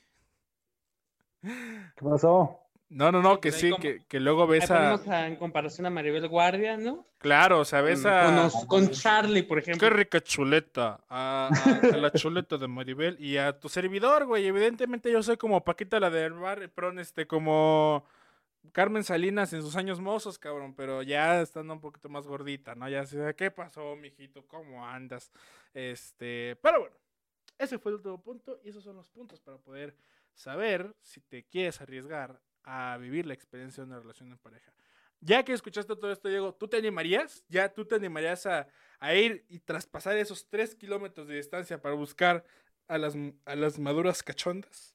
[1.40, 2.67] ¿Qué pasó?
[2.90, 5.26] No, no, no, que sí, que, que luego ves a...
[5.26, 7.06] en comparación a Maribel Guardia, ¿no?
[7.18, 8.24] Claro, o sea, ves Con, a...
[8.24, 9.86] con los- con Charlie, por ejemplo.
[9.86, 10.98] Qué rica chuleta.
[11.10, 14.46] A, a- a la chuleta de Maribel y a tu servidor, güey.
[14.46, 18.06] Evidentemente yo soy como Paquita la del bar, perdón, este, como
[18.72, 22.88] Carmen Salinas en sus años mozos, cabrón, pero ya estando un poquito más gordita, ¿no?
[22.88, 24.46] Ya sé, ¿qué pasó, mijito?
[24.46, 25.30] ¿Cómo andas?
[25.74, 26.96] Este, pero bueno,
[27.58, 29.94] ese fue el último punto y esos son los puntos para poder
[30.34, 34.72] saber si te quieres arriesgar a vivir la experiencia de una relación en pareja.
[35.20, 37.44] Ya que escuchaste todo esto, Diego, ¿tú te animarías?
[37.48, 38.68] ¿Ya tú te animarías a,
[39.00, 42.44] a ir y traspasar esos tres kilómetros de distancia para buscar
[42.86, 43.14] a las,
[43.46, 44.94] a las maduras cachondas?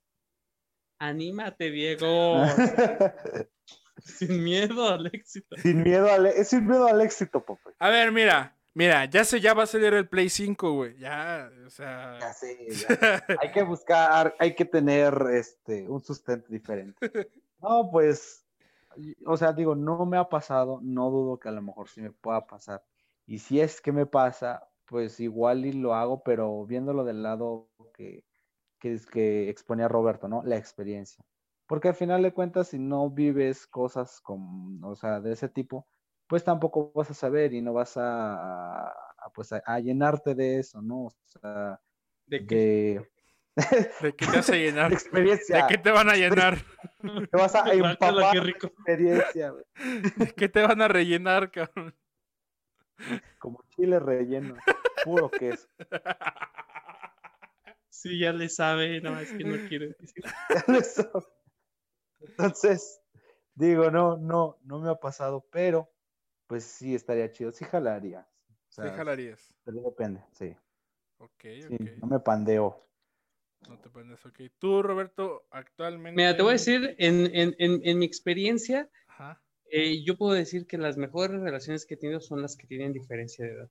[1.00, 2.46] Anímate, Diego.
[3.98, 5.56] Sin miedo al éxito.
[5.58, 7.72] sin miedo al, es sin miedo al éxito, Pope.
[7.80, 10.98] A ver, mira, mira, ya se ya va a salir el Play 5, güey.
[10.98, 12.18] Ya, o sea.
[12.20, 13.24] Ya sé, ya.
[13.42, 16.98] hay que buscar, hay que tener este un sustento diferente.
[17.64, 18.46] No, pues,
[19.26, 22.12] o sea, digo, no me ha pasado, no dudo que a lo mejor sí me
[22.12, 22.84] pueda pasar.
[23.26, 27.72] Y si es que me pasa, pues igual y lo hago, pero viéndolo del lado
[27.94, 28.26] que,
[28.80, 30.44] que es que exponía Roberto, ¿no?
[30.44, 31.26] La experiencia.
[31.68, 35.88] Porque al final de cuentas, si no vives cosas con, o sea, de ese tipo,
[36.28, 40.60] pues tampoco vas a saber y no vas a, a, pues a, a llenarte de
[40.60, 41.06] eso, ¿no?
[41.06, 41.82] O sea,
[42.26, 42.60] ¿De qué?
[42.60, 43.13] de
[43.56, 44.90] ¿De qué te vas a llenar?
[44.90, 45.56] de experiencia.
[45.58, 46.58] ¿De qué te van a llenar?
[47.32, 48.68] Te vas a empapar qué de rico.
[48.68, 49.66] experiencia, güey.
[50.18, 51.94] ¿De qué te van a rellenar, cabrón?
[53.40, 54.56] Como chile relleno.
[55.04, 55.68] Puro queso.
[57.90, 60.24] Sí, ya le sabe, nada más que no quiere decir.
[62.20, 63.02] Entonces,
[63.54, 65.90] digo, no, no, no me ha pasado, pero
[66.48, 67.52] pues sí estaría chido.
[67.52, 68.22] Sí jalaría.
[68.50, 69.54] O Sí, jalarías.
[69.64, 70.56] pero depende, sí.
[71.18, 71.82] Ok, Sí, ok.
[72.02, 72.88] no me pandeo.
[73.70, 74.42] No te pones, ok.
[74.60, 76.16] Tú, Roberto, actualmente.
[76.16, 78.90] Mira, te voy a decir, en, en, en, en mi experiencia,
[79.72, 82.94] eh, yo puedo decir que las mejores relaciones que he tenido son las que tienen
[82.94, 83.70] diferencia de edad.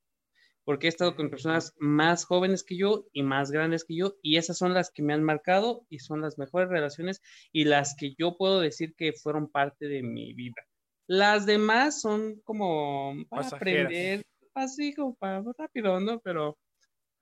[0.65, 4.37] Porque he estado con personas más jóvenes que yo y más grandes que yo, y
[4.37, 7.21] esas son las que me han marcado y son las mejores relaciones
[7.53, 10.63] y las que yo puedo decir que fueron parte de mi vida.
[11.09, 13.87] Las demás son como para Pasajeras.
[13.87, 16.21] aprender, así como para rápido, ¿no?
[16.21, 16.59] Pero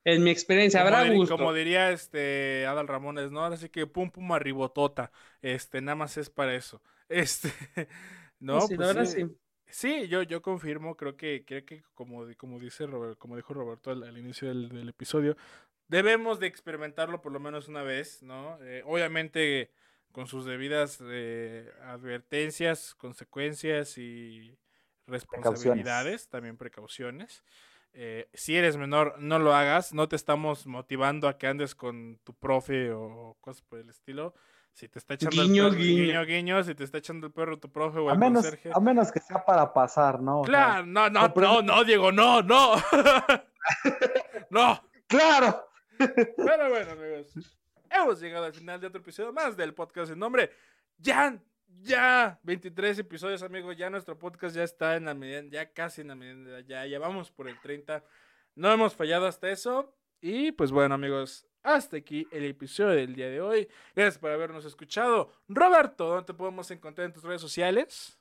[0.04, 1.36] en mi experiencia, Como, habrá gusto.
[1.36, 3.44] como diría este Adal Ramones, ¿no?
[3.44, 5.12] Así que pum pum arribotota.
[5.42, 6.82] Este, nada más es para eso.
[7.10, 7.50] Este,
[8.38, 9.22] no, Sí, pues verdad sí.
[9.26, 9.36] sí.
[9.66, 13.90] Sí, yo, yo confirmo, creo que, creo que como, como dice Robert, como dijo Roberto
[13.92, 15.36] al, al inicio del, del episodio,
[15.88, 18.58] debemos de experimentarlo por lo menos una vez, ¿no?
[18.62, 19.70] Eh, obviamente
[20.12, 24.58] con sus debidas eh, advertencias, consecuencias y
[25.06, 27.44] responsabilidades, también precauciones.
[27.92, 32.18] Eh, si eres menor, no lo hagas, no te estamos motivando a que andes con
[32.24, 34.34] tu profe o cosas por el estilo.
[34.72, 36.02] Si te está echando Guiño, el perro, guiño.
[36.04, 38.70] guiño, guiño, si te está echando el perro tu profe o A el menos, conserje.
[38.72, 40.42] a menos que sea para pasar, ¿no?
[40.42, 42.76] Claro, no, no, no, no, Diego, no, no.
[44.50, 44.80] no.
[45.08, 45.66] ¡Claro!
[45.98, 47.32] Pero bueno, amigos.
[47.90, 50.50] Hemos llegado al final de otro episodio más del podcast en nombre.
[50.98, 51.36] Ya,
[51.82, 53.76] ya, 23 episodios, amigos.
[53.76, 56.98] Ya nuestro podcast ya está en la medida, ya casi en la medida, ya, ya
[56.98, 58.04] vamos por el 30.
[58.54, 59.96] No hemos fallado hasta eso.
[60.20, 63.68] Y pues bueno, amigos, hasta aquí el episodio del día de hoy.
[63.94, 65.32] Gracias por habernos escuchado.
[65.48, 68.20] Roberto, ¿dónde te podemos encontrar en tus redes sociales?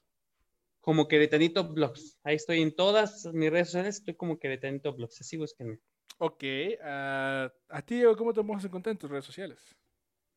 [0.82, 2.18] como Queretanito Blogs.
[2.24, 5.80] Ahí estoy en todas mis redes sociales, estoy como Queretanito Blogs, así búsquenme.
[6.18, 6.44] Ok,
[6.82, 9.60] ah, a ti, Diego, ¿cómo te podemos encontrar en tus redes sociales?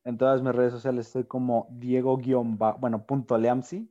[0.03, 3.89] En todas mis redes sociales estoy como Diego guion bajo, bueno, punto Leamsi.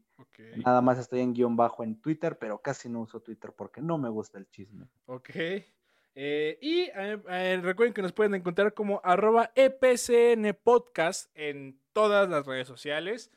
[0.64, 3.96] Nada más estoy en guion bajo en Twitter, pero casi no uso Twitter porque no
[3.96, 4.86] me gusta el chisme.
[5.06, 5.30] ok.
[6.14, 12.28] Eh, y eh, eh, recuerden que nos pueden encontrar como arroba EPCN Podcast en todas
[12.28, 13.30] las redes sociales.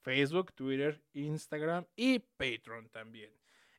[0.00, 3.30] Facebook, Twitter, Instagram y Patreon también.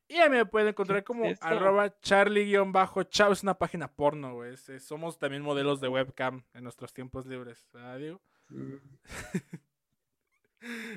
[0.08, 3.32] Y a mí me pueden encontrar como es arroba charlie-chao.
[3.32, 4.56] Es una página porno, güey.
[4.56, 7.68] Somos también modelos de webcam en nuestros tiempos libres.
[7.72, 8.20] ¿verdad, Diego?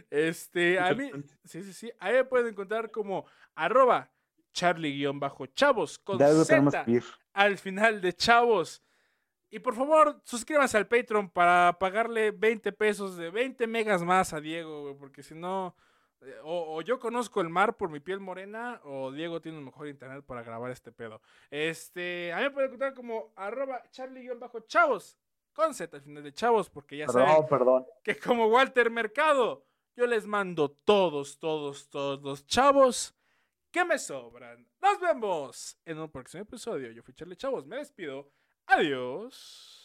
[0.10, 1.12] Este, a mí,
[1.44, 1.92] sí, sí, sí.
[2.00, 3.26] A mí me pueden encontrar como
[3.56, 4.12] arroba
[4.52, 6.86] charlie-chavos con Z
[7.34, 8.84] al final de chavos.
[9.52, 14.40] Y por favor, suscríbanse al Patreon para pagarle 20 pesos de 20 megas más a
[14.40, 15.76] Diego, güey, porque si no,
[16.22, 19.66] eh, o, o yo conozco el mar por mi piel morena, o Diego tiene un
[19.66, 21.22] mejor internet para grabar este pedo.
[21.50, 25.18] Este, a mí me pueden encontrar como arroba charlie-chavos
[25.60, 27.86] con Z al final de chavos, porque ya saben perdón.
[28.02, 33.14] que como Walter Mercado, yo les mando todos, todos, todos los chavos
[33.70, 34.66] que me sobran.
[34.82, 36.92] Nos vemos en un próximo episodio.
[36.92, 38.32] Yo fui Charlie Chavos, me despido.
[38.68, 39.79] Adiós.